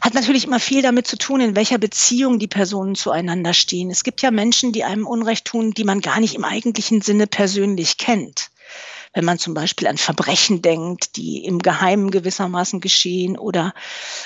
Hat 0.00 0.14
natürlich 0.14 0.46
immer 0.46 0.58
viel 0.58 0.82
damit 0.82 1.06
zu 1.06 1.16
tun, 1.16 1.40
in 1.40 1.54
welcher 1.54 1.78
Beziehung 1.78 2.40
die 2.40 2.48
Personen 2.48 2.96
zueinander 2.96 3.54
stehen. 3.54 3.90
Es 3.90 4.02
gibt 4.02 4.22
ja 4.22 4.32
Menschen, 4.32 4.72
die 4.72 4.82
einem 4.82 5.06
Unrecht 5.06 5.44
tun, 5.44 5.70
die 5.70 5.84
man 5.84 6.00
gar 6.00 6.18
nicht 6.18 6.34
im 6.34 6.44
eigentlichen 6.44 7.00
Sinne 7.00 7.28
persönlich 7.28 7.96
kennt 7.96 8.50
wenn 9.14 9.24
man 9.24 9.38
zum 9.38 9.54
Beispiel 9.54 9.86
an 9.86 9.96
Verbrechen 9.96 10.60
denkt, 10.60 11.16
die 11.16 11.44
im 11.44 11.60
Geheimen 11.60 12.10
gewissermaßen 12.10 12.80
geschehen 12.80 13.38
oder 13.38 13.72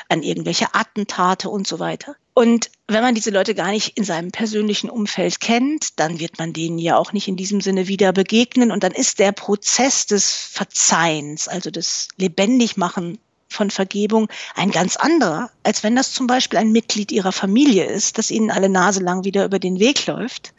an 0.09 0.23
irgendwelche 0.23 0.75
Attentate 0.75 1.51
und 1.51 1.67
so 1.67 1.79
weiter. 1.79 2.17
Und 2.39 2.71
wenn 2.87 3.03
man 3.03 3.17
diese 3.17 3.31
Leute 3.31 3.53
gar 3.53 3.73
nicht 3.73 3.99
in 3.99 4.05
seinem 4.05 4.31
persönlichen 4.31 4.91
Umfeld 4.91 5.41
kennt, 5.41 5.99
dann 5.99 6.21
wird 6.21 6.39
man 6.39 6.53
denen 6.53 6.79
ja 6.79 6.97
auch 6.97 7.13
nicht 7.13 7.27
in 7.27 7.35
diesem 7.35 7.61
Sinne 7.61 7.89
wieder 7.89 8.13
begegnen. 8.13 8.71
Und 8.71 8.85
dann 8.85 8.93
ist 8.93 9.19
der 9.19 9.33
Prozess 9.33 10.07
des 10.07 10.31
Verzeihens, 10.31 11.49
also 11.49 11.73
des 11.73 12.07
Lebendigmachen 12.17 13.19
von 13.49 13.73
Vergebung 13.73 14.29
ein 14.55 14.71
ganz 14.71 14.95
anderer, 14.97 15.51
als 15.65 15.83
wenn 15.83 15.97
das 15.97 16.13
zum 16.13 16.29
Beispiel 16.29 16.61
ein 16.61 16.71
Mitglied 16.71 17.11
ihrer 17.11 17.33
Familie 17.33 17.87
ist, 17.87 18.19
das 18.19 18.31
ihnen 18.31 18.53
alle 18.53 18.69
Nase 18.69 19.01
lang 19.01 19.25
wieder 19.25 19.45
über 19.45 19.59
den 19.59 19.81
Weg 19.81 20.07
läuft. 20.07 20.55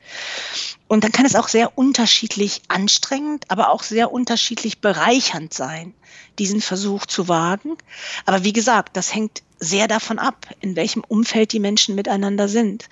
Und 0.89 1.05
dann 1.05 1.13
kann 1.13 1.25
es 1.25 1.35
auch 1.35 1.47
sehr 1.47 1.77
unterschiedlich 1.77 2.61
anstrengend, 2.67 3.45
aber 3.47 3.69
auch 3.69 3.83
sehr 3.83 4.11
unterschiedlich 4.11 4.81
bereichernd 4.81 5.53
sein, 5.53 5.93
diesen 6.39 6.59
Versuch 6.59 7.05
zu 7.05 7.29
wagen. 7.29 7.77
Aber 8.25 8.43
wie 8.43 8.53
gesagt, 8.53 8.97
das 8.97 9.15
hängt 9.15 9.43
sehr 9.59 9.87
davon 9.87 10.19
ab, 10.19 10.47
in 10.61 10.75
welchem 10.75 11.03
Umfeld 11.07 11.51
die 11.51 11.59
Menschen 11.59 11.95
miteinander 11.95 12.47
sind. 12.47 12.85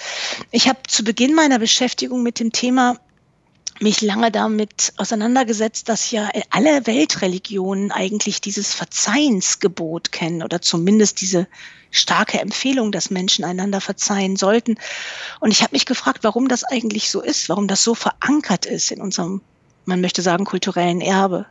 Ich 0.51 0.67
habe 0.67 0.80
zu 0.88 1.03
Beginn 1.03 1.34
meiner 1.34 1.60
Beschäftigung 1.60 2.23
mit 2.23 2.39
dem 2.39 2.51
Thema 2.51 2.97
mich 3.80 4.01
lange 4.01 4.32
damit 4.32 4.93
auseinandergesetzt, 4.97 5.88
dass 5.89 6.12
ja 6.12 6.30
alle 6.49 6.88
Weltreligionen 6.88 7.91
eigentlich 7.91 8.41
dieses 8.41 8.73
Verzeihensgebot 8.73 10.12
kennen 10.12 10.43
oder 10.43 10.62
zumindest 10.62 11.21
diese 11.21 11.47
starke 11.91 12.39
Empfehlung, 12.39 12.91
dass 12.91 13.12
Menschen 13.12 13.45
einander 13.45 13.80
verzeihen 13.80 14.36
sollten. 14.36 14.75
Und 15.39 15.51
ich 15.51 15.62
habe 15.62 15.75
mich 15.75 15.86
gefragt, 15.86 16.19
warum 16.23 16.47
das 16.47 16.63
eigentlich 16.63 17.10
so 17.10 17.21
ist, 17.21 17.49
warum 17.49 17.67
das 17.67 17.84
so 17.84 17.95
verankert 17.95 18.65
ist 18.65 18.91
in 18.91 18.99
unserem, 18.99 19.41
man 19.86 20.01
möchte 20.01 20.21
sagen, 20.21 20.45
kulturellen 20.45 21.01
Erbe. 21.01 21.45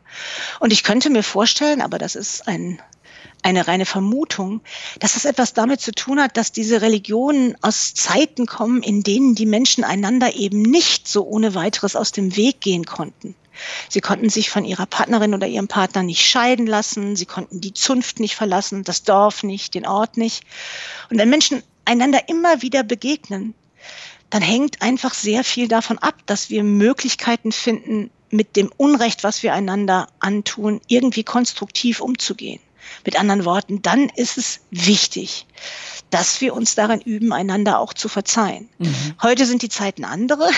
Und 0.60 0.72
ich 0.72 0.82
könnte 0.82 1.10
mir 1.10 1.22
vorstellen, 1.22 1.80
aber 1.80 1.98
das 1.98 2.16
ist 2.16 2.48
ein 2.48 2.80
eine 3.46 3.68
reine 3.68 3.86
Vermutung, 3.86 4.60
dass 4.98 5.14
es 5.14 5.24
etwas 5.24 5.54
damit 5.54 5.80
zu 5.80 5.92
tun 5.92 6.20
hat, 6.20 6.36
dass 6.36 6.50
diese 6.50 6.82
Religionen 6.82 7.54
aus 7.62 7.94
Zeiten 7.94 8.44
kommen, 8.46 8.82
in 8.82 9.04
denen 9.04 9.36
die 9.36 9.46
Menschen 9.46 9.84
einander 9.84 10.34
eben 10.34 10.62
nicht 10.62 11.06
so 11.06 11.24
ohne 11.24 11.54
weiteres 11.54 11.94
aus 11.94 12.10
dem 12.10 12.34
Weg 12.36 12.60
gehen 12.60 12.84
konnten. 12.84 13.36
Sie 13.88 14.00
konnten 14.00 14.30
sich 14.30 14.50
von 14.50 14.64
ihrer 14.64 14.86
Partnerin 14.86 15.32
oder 15.32 15.46
ihrem 15.46 15.68
Partner 15.68 16.02
nicht 16.02 16.26
scheiden 16.26 16.66
lassen, 16.66 17.14
sie 17.14 17.24
konnten 17.24 17.60
die 17.60 17.72
Zunft 17.72 18.18
nicht 18.18 18.34
verlassen, 18.34 18.82
das 18.82 19.04
Dorf 19.04 19.44
nicht, 19.44 19.74
den 19.74 19.86
Ort 19.86 20.16
nicht. 20.16 20.42
Und 21.08 21.18
wenn 21.18 21.30
Menschen 21.30 21.62
einander 21.84 22.28
immer 22.28 22.62
wieder 22.62 22.82
begegnen, 22.82 23.54
dann 24.28 24.42
hängt 24.42 24.82
einfach 24.82 25.14
sehr 25.14 25.44
viel 25.44 25.68
davon 25.68 25.98
ab, 25.98 26.16
dass 26.26 26.50
wir 26.50 26.64
Möglichkeiten 26.64 27.52
finden, 27.52 28.10
mit 28.28 28.56
dem 28.56 28.72
Unrecht, 28.76 29.22
was 29.22 29.44
wir 29.44 29.54
einander 29.54 30.08
antun, 30.18 30.80
irgendwie 30.88 31.22
konstruktiv 31.22 32.00
umzugehen. 32.00 32.60
Mit 33.04 33.18
anderen 33.18 33.44
Worten, 33.44 33.82
dann 33.82 34.08
ist 34.10 34.38
es 34.38 34.60
wichtig, 34.70 35.46
dass 36.10 36.40
wir 36.40 36.54
uns 36.54 36.74
darin 36.74 37.00
üben, 37.00 37.32
einander 37.32 37.78
auch 37.78 37.92
zu 37.92 38.08
verzeihen. 38.08 38.68
Mhm. 38.78 39.14
Heute 39.22 39.46
sind 39.46 39.62
die 39.62 39.68
Zeiten 39.68 40.04
andere. 40.04 40.48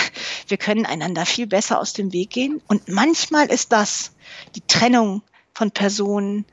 Wir 0.47 0.57
können 0.57 0.85
einander 0.85 1.25
viel 1.25 1.47
besser 1.47 1.79
aus 1.79 1.93
dem 1.93 2.13
Weg 2.13 2.29
gehen. 2.31 2.61
Und 2.67 2.87
manchmal 2.87 3.47
ist 3.47 3.71
das 3.71 4.11
die 4.55 4.61
Trennung 4.67 5.21
von 5.53 5.71
Personen, 5.71 6.45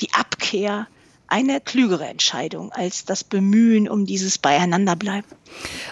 die 0.00 0.12
Abkehr, 0.12 0.86
eine 1.32 1.62
klügere 1.62 2.06
Entscheidung 2.06 2.72
als 2.72 3.06
das 3.06 3.24
Bemühen 3.24 3.88
um 3.88 4.04
dieses 4.04 4.36
Beieinanderbleiben. 4.36 5.30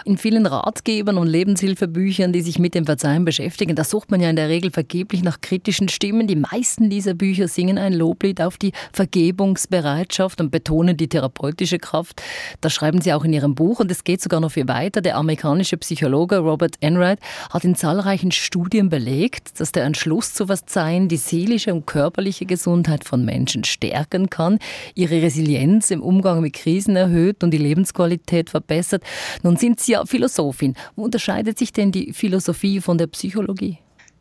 In 0.05 0.17
vielen 0.17 0.45
Ratgebern 0.45 1.17
und 1.17 1.27
Lebenshilfebüchern, 1.27 2.31
die 2.31 2.41
sich 2.41 2.59
mit 2.59 2.75
dem 2.75 2.85
Verzeihen 2.85 3.25
beschäftigen, 3.25 3.75
da 3.75 3.83
sucht 3.83 4.11
man 4.11 4.21
ja 4.21 4.29
in 4.29 4.35
der 4.35 4.49
Regel 4.49 4.71
vergeblich 4.71 5.23
nach 5.23 5.41
kritischen 5.41 5.89
Stimmen. 5.89 6.27
Die 6.27 6.35
meisten 6.35 6.89
dieser 6.89 7.15
Bücher 7.15 7.47
singen 7.47 7.79
ein 7.79 7.93
Loblied 7.93 8.41
auf 8.41 8.57
die 8.57 8.71
Vergebungsbereitschaft 8.93 10.41
und 10.41 10.51
betonen 10.51 10.95
die 10.95 11.07
therapeutische 11.07 11.79
Kraft. 11.79 12.21
Das 12.61 12.73
schreiben 12.73 13.01
sie 13.01 13.13
auch 13.13 13.23
in 13.23 13.33
ihrem 13.33 13.55
Buch 13.55 13.79
und 13.79 13.89
es 13.91 14.03
geht 14.03 14.21
sogar 14.21 14.41
noch 14.41 14.51
viel 14.51 14.67
weiter. 14.67 15.01
Der 15.01 15.17
amerikanische 15.17 15.77
Psychologe 15.77 16.37
Robert 16.37 16.75
Enright 16.81 17.19
hat 17.49 17.63
in 17.63 17.75
zahlreichen 17.75 18.31
Studien 18.31 18.89
belegt, 18.89 19.59
dass 19.59 19.71
der 19.71 19.85
Entschluss 19.85 20.33
zu 20.33 20.47
Verzeihen 20.47 21.07
die 21.07 21.17
seelische 21.17 21.73
und 21.73 21.87
körperliche 21.87 22.45
Gesundheit 22.45 23.05
von 23.05 23.25
Menschen 23.25 23.63
stärken 23.63 24.29
kann, 24.29 24.59
ihre 24.93 25.30
Resilienz 25.31 25.91
im 25.91 26.03
Umgang 26.03 26.41
mit 26.41 26.53
Krisen 26.53 26.95
erhöht 26.97 27.41
und 27.43 27.51
die 27.51 27.57
Lebensqualität 27.57 28.49
verbessert. 28.49 29.03
Nun 29.43 29.55
sind 29.55 29.79
Sie 29.79 29.93
ja 29.93 30.05
Philosophin. 30.05 30.75
Wo 30.95 31.03
unterscheidet 31.03 31.57
sich 31.57 31.71
denn 31.71 31.93
die 31.93 32.11
Philosophie 32.11 32.81
von 32.81 32.97
der 32.97 33.07
Psychologie? 33.07 33.77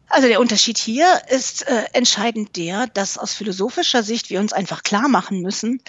Also 0.08 0.28
der 0.28 0.40
Unterschied 0.40 0.78
hier 0.78 1.20
ist 1.28 1.66
äh, 1.68 1.84
entscheidend 1.92 2.56
der, 2.56 2.88
dass 2.88 3.18
aus 3.18 3.32
philosophischer 3.32 4.02
Sicht 4.02 4.30
wir 4.30 4.40
uns 4.40 4.52
einfach 4.52 4.82
klar 4.82 5.08
machen 5.08 5.40
müssen, 5.40 5.80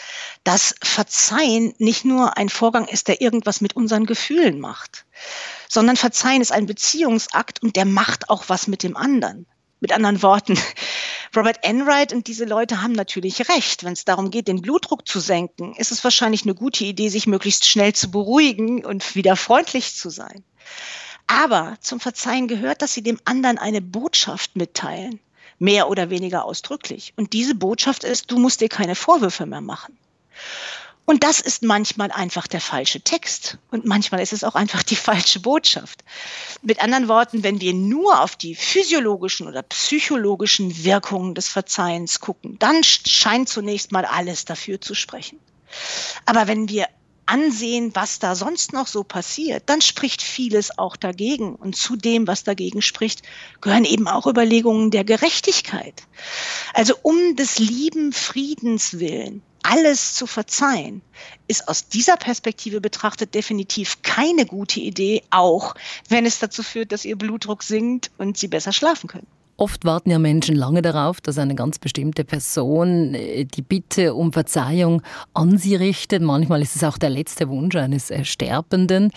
dass 0.43 0.75
Verzeihen 0.81 1.73
nicht 1.79 2.05
nur 2.05 2.37
ein 2.37 2.49
Vorgang 2.49 2.87
ist, 2.87 3.07
der 3.07 3.21
irgendwas 3.21 3.61
mit 3.61 3.75
unseren 3.75 4.05
Gefühlen 4.05 4.59
macht, 4.59 5.05
sondern 5.67 5.97
Verzeihen 5.97 6.41
ist 6.41 6.51
ein 6.51 6.67
Beziehungsakt 6.67 7.63
und 7.63 7.75
der 7.75 7.85
macht 7.85 8.29
auch 8.29 8.45
was 8.47 8.67
mit 8.67 8.83
dem 8.83 8.95
anderen. 8.95 9.47
Mit 9.81 9.91
anderen 9.91 10.21
Worten, 10.21 10.57
Robert 11.35 11.63
Enright 11.63 12.13
und 12.13 12.27
diese 12.27 12.45
Leute 12.45 12.81
haben 12.81 12.93
natürlich 12.93 13.49
recht. 13.49 13.83
Wenn 13.83 13.93
es 13.93 14.05
darum 14.05 14.29
geht, 14.29 14.47
den 14.47 14.61
Blutdruck 14.61 15.07
zu 15.07 15.19
senken, 15.19 15.73
ist 15.75 15.91
es 15.91 16.03
wahrscheinlich 16.03 16.43
eine 16.43 16.53
gute 16.53 16.83
Idee, 16.83 17.09
sich 17.09 17.25
möglichst 17.25 17.65
schnell 17.65 17.93
zu 17.93 18.11
beruhigen 18.11 18.85
und 18.85 19.15
wieder 19.15 19.35
freundlich 19.35 19.95
zu 19.95 20.09
sein. 20.09 20.43
Aber 21.25 21.77
zum 21.81 21.99
Verzeihen 21.99 22.47
gehört, 22.47 22.81
dass 22.81 22.93
sie 22.93 23.01
dem 23.01 23.19
anderen 23.25 23.57
eine 23.57 23.81
Botschaft 23.81 24.55
mitteilen, 24.55 25.19
mehr 25.57 25.89
oder 25.89 26.09
weniger 26.09 26.45
ausdrücklich. 26.45 27.13
Und 27.15 27.33
diese 27.33 27.55
Botschaft 27.55 28.03
ist, 28.03 28.29
du 28.29 28.37
musst 28.37 28.61
dir 28.61 28.69
keine 28.69 28.95
Vorwürfe 28.95 29.45
mehr 29.45 29.61
machen. 29.61 29.97
Und 31.05 31.23
das 31.23 31.39
ist 31.39 31.63
manchmal 31.63 32.11
einfach 32.11 32.47
der 32.47 32.61
falsche 32.61 33.01
Text 33.01 33.57
und 33.71 33.85
manchmal 33.85 34.21
ist 34.21 34.33
es 34.33 34.43
auch 34.43 34.55
einfach 34.55 34.83
die 34.83 34.95
falsche 35.09 35.39
Botschaft. 35.39 36.03
Mit 36.61 36.81
anderen 36.81 37.07
Worten, 37.07 37.43
wenn 37.43 37.59
wir 37.59 37.73
nur 37.73 38.21
auf 38.21 38.35
die 38.35 38.55
physiologischen 38.55 39.47
oder 39.47 39.63
psychologischen 39.63 40.83
Wirkungen 40.83 41.35
des 41.35 41.47
Verzeihens 41.47 42.19
gucken, 42.19 42.57
dann 42.59 42.83
scheint 42.83 43.49
zunächst 43.49 43.91
mal 43.91 44.05
alles 44.05 44.45
dafür 44.45 44.79
zu 44.79 44.93
sprechen. 44.93 45.39
Aber 46.25 46.47
wenn 46.47 46.69
wir 46.69 46.87
ansehen, 47.31 47.95
was 47.95 48.19
da 48.19 48.35
sonst 48.35 48.73
noch 48.73 48.87
so 48.87 49.03
passiert, 49.03 49.63
dann 49.67 49.81
spricht 49.81 50.21
vieles 50.21 50.77
auch 50.77 50.97
dagegen. 50.97 51.55
Und 51.55 51.75
zu 51.75 51.95
dem, 51.95 52.27
was 52.27 52.43
dagegen 52.43 52.81
spricht, 52.81 53.23
gehören 53.61 53.85
eben 53.85 54.07
auch 54.07 54.27
Überlegungen 54.27 54.91
der 54.91 55.05
Gerechtigkeit. 55.05 56.03
Also 56.73 56.93
um 57.01 57.35
des 57.35 57.57
lieben 57.57 58.11
Friedens 58.11 58.99
willen 58.99 59.41
alles 59.63 60.15
zu 60.15 60.25
verzeihen, 60.25 61.01
ist 61.47 61.67
aus 61.67 61.87
dieser 61.87 62.17
Perspektive 62.17 62.81
betrachtet 62.81 63.35
definitiv 63.35 64.01
keine 64.01 64.45
gute 64.45 64.79
Idee, 64.79 65.23
auch 65.29 65.75
wenn 66.09 66.25
es 66.25 66.39
dazu 66.39 66.63
führt, 66.63 66.91
dass 66.91 67.05
ihr 67.05 67.15
Blutdruck 67.15 67.63
sinkt 67.63 68.11
und 68.17 68.37
sie 68.37 68.47
besser 68.47 68.73
schlafen 68.73 69.07
können. 69.07 69.27
Oft 69.61 69.85
warten 69.85 70.09
ja 70.09 70.17
Menschen 70.17 70.55
lange 70.55 70.81
darauf, 70.81 71.21
dass 71.21 71.37
eine 71.37 71.53
ganz 71.53 71.77
bestimmte 71.77 72.23
Person 72.23 73.13
äh, 73.13 73.45
die 73.45 73.61
Bitte 73.61 74.15
um 74.15 74.33
Verzeihung 74.33 75.03
an 75.35 75.59
sie 75.59 75.75
richtet. 75.75 76.23
Manchmal 76.23 76.63
ist 76.63 76.75
es 76.75 76.83
auch 76.83 76.97
der 76.97 77.11
letzte 77.11 77.47
Wunsch 77.47 77.75
eines 77.75 78.09
äh, 78.09 78.25
Sterbenden. 78.25 79.11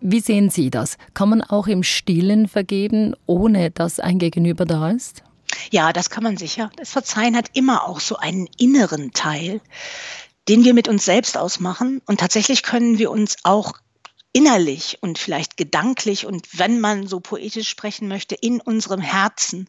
Wie 0.00 0.18
sehen 0.18 0.50
Sie 0.50 0.70
das? 0.70 0.96
Kann 1.14 1.28
man 1.28 1.42
auch 1.42 1.68
im 1.68 1.84
Stillen 1.84 2.48
vergeben, 2.48 3.14
ohne 3.26 3.70
dass 3.70 4.00
ein 4.00 4.18
Gegenüber 4.18 4.64
da 4.64 4.90
ist? 4.90 5.22
Ja, 5.70 5.92
das 5.92 6.10
kann 6.10 6.24
man 6.24 6.36
sicher. 6.36 6.72
Das 6.74 6.90
Verzeihen 6.90 7.36
hat 7.36 7.50
immer 7.54 7.86
auch 7.86 8.00
so 8.00 8.16
einen 8.16 8.48
inneren 8.58 9.12
Teil, 9.12 9.60
den 10.48 10.64
wir 10.64 10.74
mit 10.74 10.88
uns 10.88 11.04
selbst 11.04 11.38
ausmachen. 11.38 12.02
Und 12.04 12.18
tatsächlich 12.18 12.64
können 12.64 12.98
wir 12.98 13.12
uns 13.12 13.36
auch 13.44 13.74
innerlich 14.38 14.98
und 15.00 15.18
vielleicht 15.18 15.56
gedanklich 15.56 16.24
und 16.24 16.46
wenn 16.52 16.78
man 16.78 17.08
so 17.08 17.18
poetisch 17.18 17.68
sprechen 17.68 18.06
möchte, 18.06 18.36
in 18.36 18.60
unserem 18.60 19.00
Herzen 19.00 19.68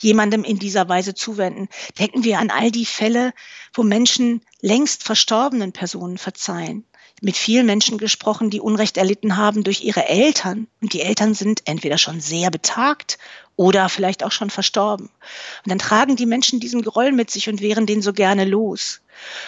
jemandem 0.00 0.42
in 0.42 0.58
dieser 0.58 0.88
Weise 0.88 1.14
zuwenden. 1.14 1.68
Denken 2.00 2.24
wir 2.24 2.40
an 2.40 2.50
all 2.50 2.72
die 2.72 2.84
Fälle, 2.84 3.32
wo 3.72 3.84
Menschen 3.84 4.40
längst 4.60 5.04
verstorbenen 5.04 5.72
Personen 5.72 6.18
verzeihen 6.18 6.84
mit 7.20 7.36
vielen 7.36 7.66
Menschen 7.66 7.98
gesprochen, 7.98 8.50
die 8.50 8.60
Unrecht 8.60 8.96
erlitten 8.96 9.36
haben 9.36 9.62
durch 9.64 9.82
ihre 9.82 10.08
Eltern. 10.08 10.66
Und 10.80 10.92
die 10.92 11.00
Eltern 11.00 11.34
sind 11.34 11.62
entweder 11.66 11.98
schon 11.98 12.20
sehr 12.20 12.50
betagt 12.50 13.18
oder 13.56 13.88
vielleicht 13.88 14.24
auch 14.24 14.32
schon 14.32 14.50
verstorben. 14.50 15.06
Und 15.06 15.70
dann 15.70 15.78
tragen 15.78 16.16
die 16.16 16.26
Menschen 16.26 16.60
diesen 16.60 16.82
Groll 16.82 17.12
mit 17.12 17.30
sich 17.30 17.48
und 17.48 17.60
wehren 17.60 17.86
den 17.86 18.02
so 18.02 18.12
gerne 18.12 18.44
los. 18.44 19.00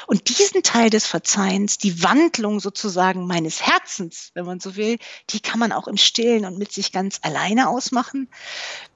Und 0.07 0.29
diesen 0.29 0.63
Teil 0.63 0.91
des 0.91 1.07
Verzeihens, 1.07 1.79
die 1.79 2.03
Wandlung 2.03 2.61
sozusagen 2.61 3.27
meines 3.27 3.63
Herzens, 3.63 4.31
wenn 4.35 4.47
man 4.47 4.61
so 4.61 4.77
will, 4.77 4.99
die 5.31 5.41
kann 5.41 5.59
man 5.59 5.73
auch 5.73 5.89
im 5.89 5.97
Stillen 5.97 6.45
und 6.45 6.59
mit 6.59 6.73
sich 6.73 6.93
ganz 6.93 7.19
alleine 7.23 7.69
ausmachen. 7.69 8.29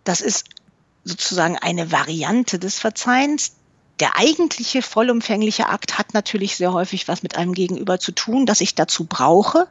Das 0.05 0.21
ist 0.21 0.47
sozusagen 1.05 1.59
eine 1.59 1.93
Variante 1.93 2.59
des 2.59 2.79
Verzeihens, 2.79 3.53
der 4.01 4.17
eigentliche 4.17 4.83
vollumfängliche 4.83 5.69
Akt 5.69 5.99
hat 5.99 6.15
natürlich 6.15 6.57
sehr 6.57 6.73
häufig 6.73 7.07
was 7.07 7.23
mit 7.23 7.37
einem 7.37 7.55
Gegenüber 7.55 8.01
zu 8.01 8.13
tun, 8.13 8.45
das 8.45 8.61
ich 8.61 8.75
dazu 8.75 9.05
brauche. 9.05 9.69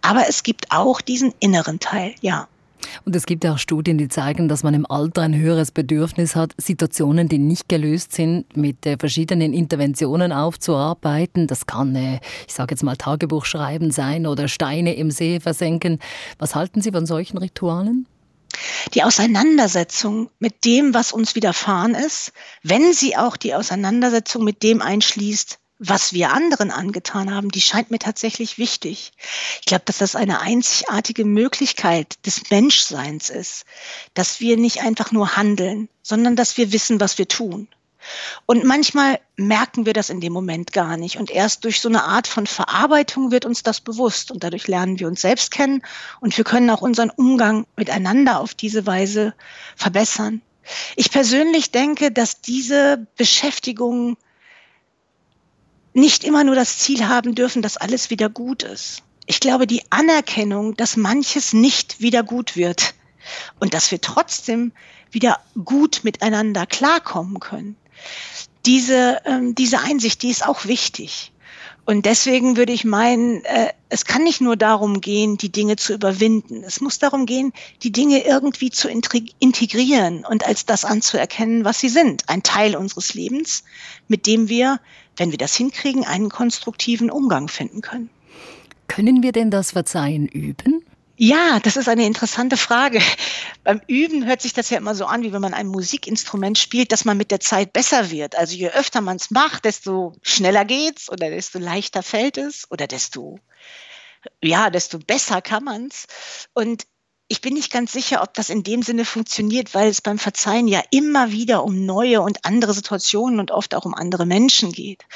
Aber 0.00 0.28
es 0.28 0.42
gibt 0.42 0.72
auch 0.72 1.00
diesen 1.00 1.32
inneren 1.38 1.78
Teil, 1.78 2.14
ja. 2.20 2.48
Und 3.04 3.16
es 3.16 3.26
gibt 3.26 3.44
ja 3.44 3.54
auch 3.54 3.58
Studien, 3.58 3.98
die 3.98 4.08
zeigen, 4.08 4.48
dass 4.48 4.62
man 4.62 4.74
im 4.74 4.86
Alter 4.86 5.22
ein 5.22 5.34
höheres 5.34 5.70
Bedürfnis 5.70 6.36
hat, 6.36 6.52
Situationen, 6.58 7.28
die 7.28 7.38
nicht 7.38 7.68
gelöst 7.68 8.12
sind, 8.12 8.56
mit 8.56 8.84
äh, 8.86 8.96
verschiedenen 8.98 9.52
Interventionen 9.52 10.32
aufzuarbeiten. 10.32 11.46
Das 11.46 11.66
kann, 11.66 11.94
äh, 11.96 12.20
ich 12.46 12.54
sage 12.54 12.72
jetzt 12.72 12.82
mal, 12.82 12.96
Tagebuch 12.96 13.44
schreiben 13.44 13.90
sein 13.90 14.26
oder 14.26 14.48
Steine 14.48 14.94
im 14.94 15.10
See 15.10 15.40
versenken. 15.40 15.98
Was 16.38 16.54
halten 16.54 16.80
Sie 16.80 16.92
von 16.92 17.06
solchen 17.06 17.38
Ritualen? 17.38 18.06
die 18.94 19.02
Auseinandersetzung 19.02 20.30
mit 20.38 20.64
dem, 20.64 20.94
was 20.94 21.12
uns 21.12 21.34
widerfahren 21.34 21.94
ist, 21.94 22.32
wenn 22.62 22.92
sie 22.92 23.16
auch 23.16 23.36
die 23.36 23.54
Auseinandersetzung 23.54 24.44
mit 24.44 24.62
dem 24.62 24.82
einschließt, 24.82 25.58
was 25.84 26.12
wir 26.12 26.32
anderen 26.32 26.70
angetan 26.70 27.34
haben, 27.34 27.50
die 27.50 27.60
scheint 27.60 27.90
mir 27.90 27.98
tatsächlich 27.98 28.56
wichtig. 28.56 29.12
Ich 29.60 29.66
glaube, 29.66 29.82
dass 29.84 29.98
das 29.98 30.14
eine 30.14 30.40
einzigartige 30.40 31.24
Möglichkeit 31.24 32.24
des 32.24 32.50
Menschseins 32.50 33.30
ist, 33.30 33.64
dass 34.14 34.38
wir 34.38 34.56
nicht 34.56 34.82
einfach 34.82 35.10
nur 35.10 35.36
handeln, 35.36 35.88
sondern 36.02 36.36
dass 36.36 36.56
wir 36.56 36.72
wissen, 36.72 37.00
was 37.00 37.18
wir 37.18 37.26
tun. 37.26 37.66
Und 38.46 38.64
manchmal 38.64 39.18
merken 39.36 39.84
wir 39.84 39.92
das 39.92 40.08
in 40.08 40.20
dem 40.20 40.32
Moment 40.32 40.72
gar 40.72 40.96
nicht. 40.96 41.16
Und 41.16 41.30
erst 41.30 41.64
durch 41.64 41.80
so 41.80 41.88
eine 41.88 42.04
Art 42.04 42.28
von 42.28 42.46
Verarbeitung 42.46 43.32
wird 43.32 43.44
uns 43.44 43.64
das 43.64 43.80
bewusst. 43.80 44.30
Und 44.30 44.44
dadurch 44.44 44.68
lernen 44.68 45.00
wir 45.00 45.08
uns 45.08 45.20
selbst 45.20 45.50
kennen 45.50 45.82
und 46.20 46.36
wir 46.36 46.44
können 46.44 46.70
auch 46.70 46.82
unseren 46.82 47.10
Umgang 47.10 47.66
miteinander 47.76 48.40
auf 48.40 48.54
diese 48.54 48.86
Weise 48.86 49.34
verbessern. 49.76 50.42
Ich 50.94 51.10
persönlich 51.10 51.72
denke, 51.72 52.12
dass 52.12 52.40
diese 52.40 53.04
Beschäftigungen 53.16 54.16
nicht 55.94 56.24
immer 56.24 56.44
nur 56.44 56.54
das 56.54 56.78
Ziel 56.78 57.06
haben 57.08 57.34
dürfen, 57.34 57.62
dass 57.62 57.76
alles 57.76 58.10
wieder 58.10 58.28
gut 58.28 58.62
ist. 58.62 59.02
Ich 59.26 59.40
glaube, 59.40 59.66
die 59.66 59.82
Anerkennung, 59.90 60.76
dass 60.76 60.96
manches 60.96 61.52
nicht 61.52 62.00
wieder 62.00 62.22
gut 62.22 62.56
wird 62.56 62.94
und 63.60 63.74
dass 63.74 63.90
wir 63.90 64.00
trotzdem 64.00 64.72
wieder 65.10 65.38
gut 65.64 66.00
miteinander 66.02 66.66
klarkommen 66.66 67.38
können, 67.38 67.76
diese, 68.66 69.20
ähm, 69.24 69.54
diese 69.54 69.80
Einsicht, 69.80 70.22
die 70.22 70.30
ist 70.30 70.46
auch 70.46 70.64
wichtig. 70.64 71.32
Und 71.84 72.06
deswegen 72.06 72.56
würde 72.56 72.72
ich 72.72 72.84
meinen, 72.84 73.44
äh, 73.44 73.72
es 73.88 74.04
kann 74.04 74.22
nicht 74.22 74.40
nur 74.40 74.56
darum 74.56 75.00
gehen, 75.00 75.36
die 75.36 75.50
Dinge 75.50 75.74
zu 75.74 75.92
überwinden. 75.92 76.62
Es 76.62 76.80
muss 76.80 77.00
darum 77.00 77.26
gehen, 77.26 77.52
die 77.82 77.90
Dinge 77.90 78.24
irgendwie 78.24 78.70
zu 78.70 78.88
integrieren 78.88 80.24
und 80.24 80.46
als 80.46 80.64
das 80.64 80.84
anzuerkennen, 80.84 81.64
was 81.64 81.80
sie 81.80 81.88
sind. 81.88 82.28
Ein 82.28 82.44
Teil 82.44 82.76
unseres 82.76 83.14
Lebens, 83.14 83.64
mit 84.06 84.28
dem 84.28 84.48
wir, 84.48 84.78
wenn 85.16 85.30
wir 85.30 85.38
das 85.38 85.54
hinkriegen, 85.54 86.04
einen 86.04 86.28
konstruktiven 86.28 87.10
Umgang 87.10 87.48
finden 87.48 87.80
können. 87.80 88.10
Können 88.88 89.22
wir 89.22 89.32
denn 89.32 89.50
das 89.50 89.72
Verzeihen 89.72 90.26
üben? 90.28 90.84
Ja, 91.16 91.60
das 91.60 91.76
ist 91.76 91.88
eine 91.88 92.06
interessante 92.06 92.56
Frage. 92.56 93.00
Beim 93.64 93.80
Üben 93.86 94.26
hört 94.26 94.42
sich 94.42 94.54
das 94.54 94.70
ja 94.70 94.78
immer 94.78 94.94
so 94.94 95.06
an, 95.06 95.22
wie 95.22 95.32
wenn 95.32 95.40
man 95.40 95.54
ein 95.54 95.68
Musikinstrument 95.68 96.58
spielt, 96.58 96.90
dass 96.90 97.04
man 97.04 97.16
mit 97.16 97.30
der 97.30 97.40
Zeit 97.40 97.72
besser 97.72 98.10
wird. 98.10 98.36
Also 98.36 98.56
je 98.56 98.70
öfter 98.70 99.00
man 99.00 99.16
es 99.16 99.30
macht, 99.30 99.64
desto 99.64 100.14
schneller 100.22 100.64
geht's 100.64 101.10
oder 101.10 101.30
desto 101.30 101.58
leichter 101.58 102.02
fällt 102.02 102.38
es 102.38 102.68
oder 102.70 102.86
desto 102.86 103.38
ja, 104.42 104.70
desto 104.70 104.98
besser 104.98 105.42
kann 105.42 105.64
man's. 105.64 106.06
Und 106.54 106.84
ich 107.32 107.40
bin 107.40 107.54
nicht 107.54 107.72
ganz 107.72 107.92
sicher, 107.92 108.20
ob 108.20 108.34
das 108.34 108.50
in 108.50 108.62
dem 108.62 108.82
Sinne 108.82 109.06
funktioniert, 109.06 109.72
weil 109.72 109.88
es 109.88 110.02
beim 110.02 110.18
Verzeihen 110.18 110.68
ja 110.68 110.82
immer 110.90 111.32
wieder 111.32 111.64
um 111.64 111.86
neue 111.86 112.20
und 112.20 112.44
andere 112.44 112.74
Situationen 112.74 113.40
und 113.40 113.50
oft 113.50 113.74
auch 113.74 113.86
um 113.86 113.94
andere 113.94 114.26
Menschen 114.26 114.70
geht. 114.70 115.06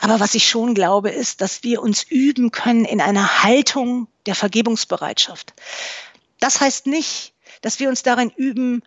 Aber 0.00 0.18
was 0.18 0.34
ich 0.34 0.48
schon 0.48 0.72
glaube, 0.74 1.10
ist, 1.10 1.42
dass 1.42 1.64
wir 1.64 1.82
uns 1.82 2.02
üben 2.02 2.50
können 2.50 2.86
in 2.86 3.02
einer 3.02 3.42
Haltung 3.42 4.08
der 4.24 4.34
Vergebungsbereitschaft. 4.34 5.52
Das 6.40 6.62
heißt 6.62 6.86
nicht, 6.86 7.34
dass 7.60 7.78
wir 7.78 7.90
uns 7.90 8.02
darin 8.02 8.30
üben, 8.30 8.82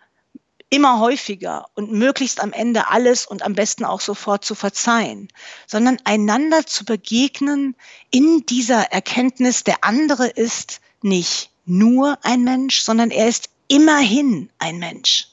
immer 0.68 0.98
häufiger 0.98 1.66
und 1.74 1.92
möglichst 1.92 2.40
am 2.40 2.52
Ende 2.52 2.88
alles 2.88 3.24
und 3.24 3.44
am 3.44 3.54
besten 3.54 3.84
auch 3.84 4.00
sofort 4.00 4.44
zu 4.44 4.56
verzeihen, 4.56 5.28
sondern 5.68 5.98
einander 6.02 6.66
zu 6.66 6.84
begegnen 6.84 7.76
in 8.10 8.44
dieser 8.46 8.90
Erkenntnis, 8.90 9.62
der 9.62 9.84
andere 9.84 10.26
ist 10.26 10.80
nicht 11.02 11.50
nur 11.70 12.18
ein 12.22 12.44
Mensch, 12.44 12.80
sondern 12.80 13.10
er 13.10 13.28
ist 13.28 13.48
immerhin 13.68 14.50
ein 14.58 14.78
Mensch. 14.78 15.28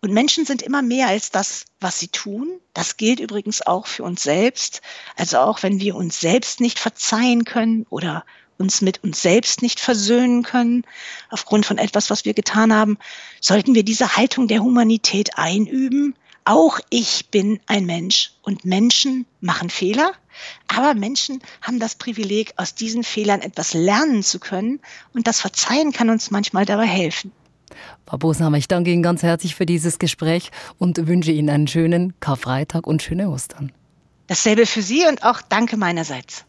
Und 0.00 0.12
Menschen 0.12 0.44
sind 0.44 0.62
immer 0.62 0.82
mehr 0.82 1.08
als 1.08 1.30
das, 1.30 1.64
was 1.80 1.98
sie 1.98 2.08
tun. 2.08 2.60
Das 2.72 2.96
gilt 2.96 3.20
übrigens 3.20 3.66
auch 3.66 3.86
für 3.86 4.04
uns 4.04 4.22
selbst. 4.22 4.80
Also 5.16 5.38
auch 5.38 5.62
wenn 5.62 5.80
wir 5.80 5.96
uns 5.96 6.20
selbst 6.20 6.60
nicht 6.60 6.78
verzeihen 6.78 7.44
können 7.44 7.86
oder 7.90 8.24
uns 8.58 8.80
mit 8.80 9.02
uns 9.04 9.22
selbst 9.22 9.62
nicht 9.62 9.80
versöhnen 9.80 10.42
können, 10.42 10.84
aufgrund 11.30 11.66
von 11.66 11.78
etwas, 11.78 12.10
was 12.10 12.24
wir 12.24 12.34
getan 12.34 12.72
haben, 12.72 12.98
sollten 13.40 13.74
wir 13.74 13.84
diese 13.84 14.16
Haltung 14.16 14.48
der 14.48 14.62
Humanität 14.62 15.36
einüben. 15.36 16.14
Auch 16.44 16.80
ich 16.90 17.30
bin 17.30 17.60
ein 17.66 17.86
Mensch 17.86 18.32
und 18.42 18.64
Menschen 18.64 19.26
machen 19.40 19.70
Fehler 19.70 20.12
aber 20.68 20.94
Menschen 20.94 21.40
haben 21.62 21.78
das 21.78 21.94
Privileg, 21.94 22.52
aus 22.56 22.74
diesen 22.74 23.04
Fehlern 23.04 23.40
etwas 23.40 23.74
lernen 23.74 24.22
zu 24.22 24.38
können 24.38 24.80
und 25.14 25.26
das 25.26 25.40
Verzeihen 25.40 25.92
kann 25.92 26.10
uns 26.10 26.30
manchmal 26.30 26.64
dabei 26.64 26.86
helfen. 26.86 27.32
Frau 28.06 28.16
Bosnhammer, 28.16 28.56
ich 28.56 28.68
danke 28.68 28.90
Ihnen 28.90 29.02
ganz 29.02 29.22
herzlich 29.22 29.54
für 29.54 29.66
dieses 29.66 29.98
Gespräch 29.98 30.50
und 30.78 31.06
wünsche 31.06 31.32
Ihnen 31.32 31.50
einen 31.50 31.68
schönen 31.68 32.18
Karfreitag 32.20 32.86
und 32.86 33.02
schöne 33.02 33.28
Ostern. 33.28 33.72
Dasselbe 34.26 34.66
für 34.66 34.82
Sie 34.82 35.06
und 35.06 35.22
auch 35.22 35.40
danke 35.42 35.76
meinerseits. 35.76 36.44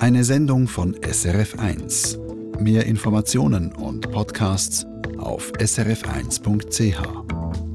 Eine 0.00 0.24
Sendung 0.24 0.68
von 0.68 0.94
SRF1. 0.96 2.60
Mehr 2.60 2.86
Informationen 2.86 3.72
und 3.72 4.10
Podcasts 4.10 4.86
auf 5.18 5.52
srf1.ch. 5.52 7.67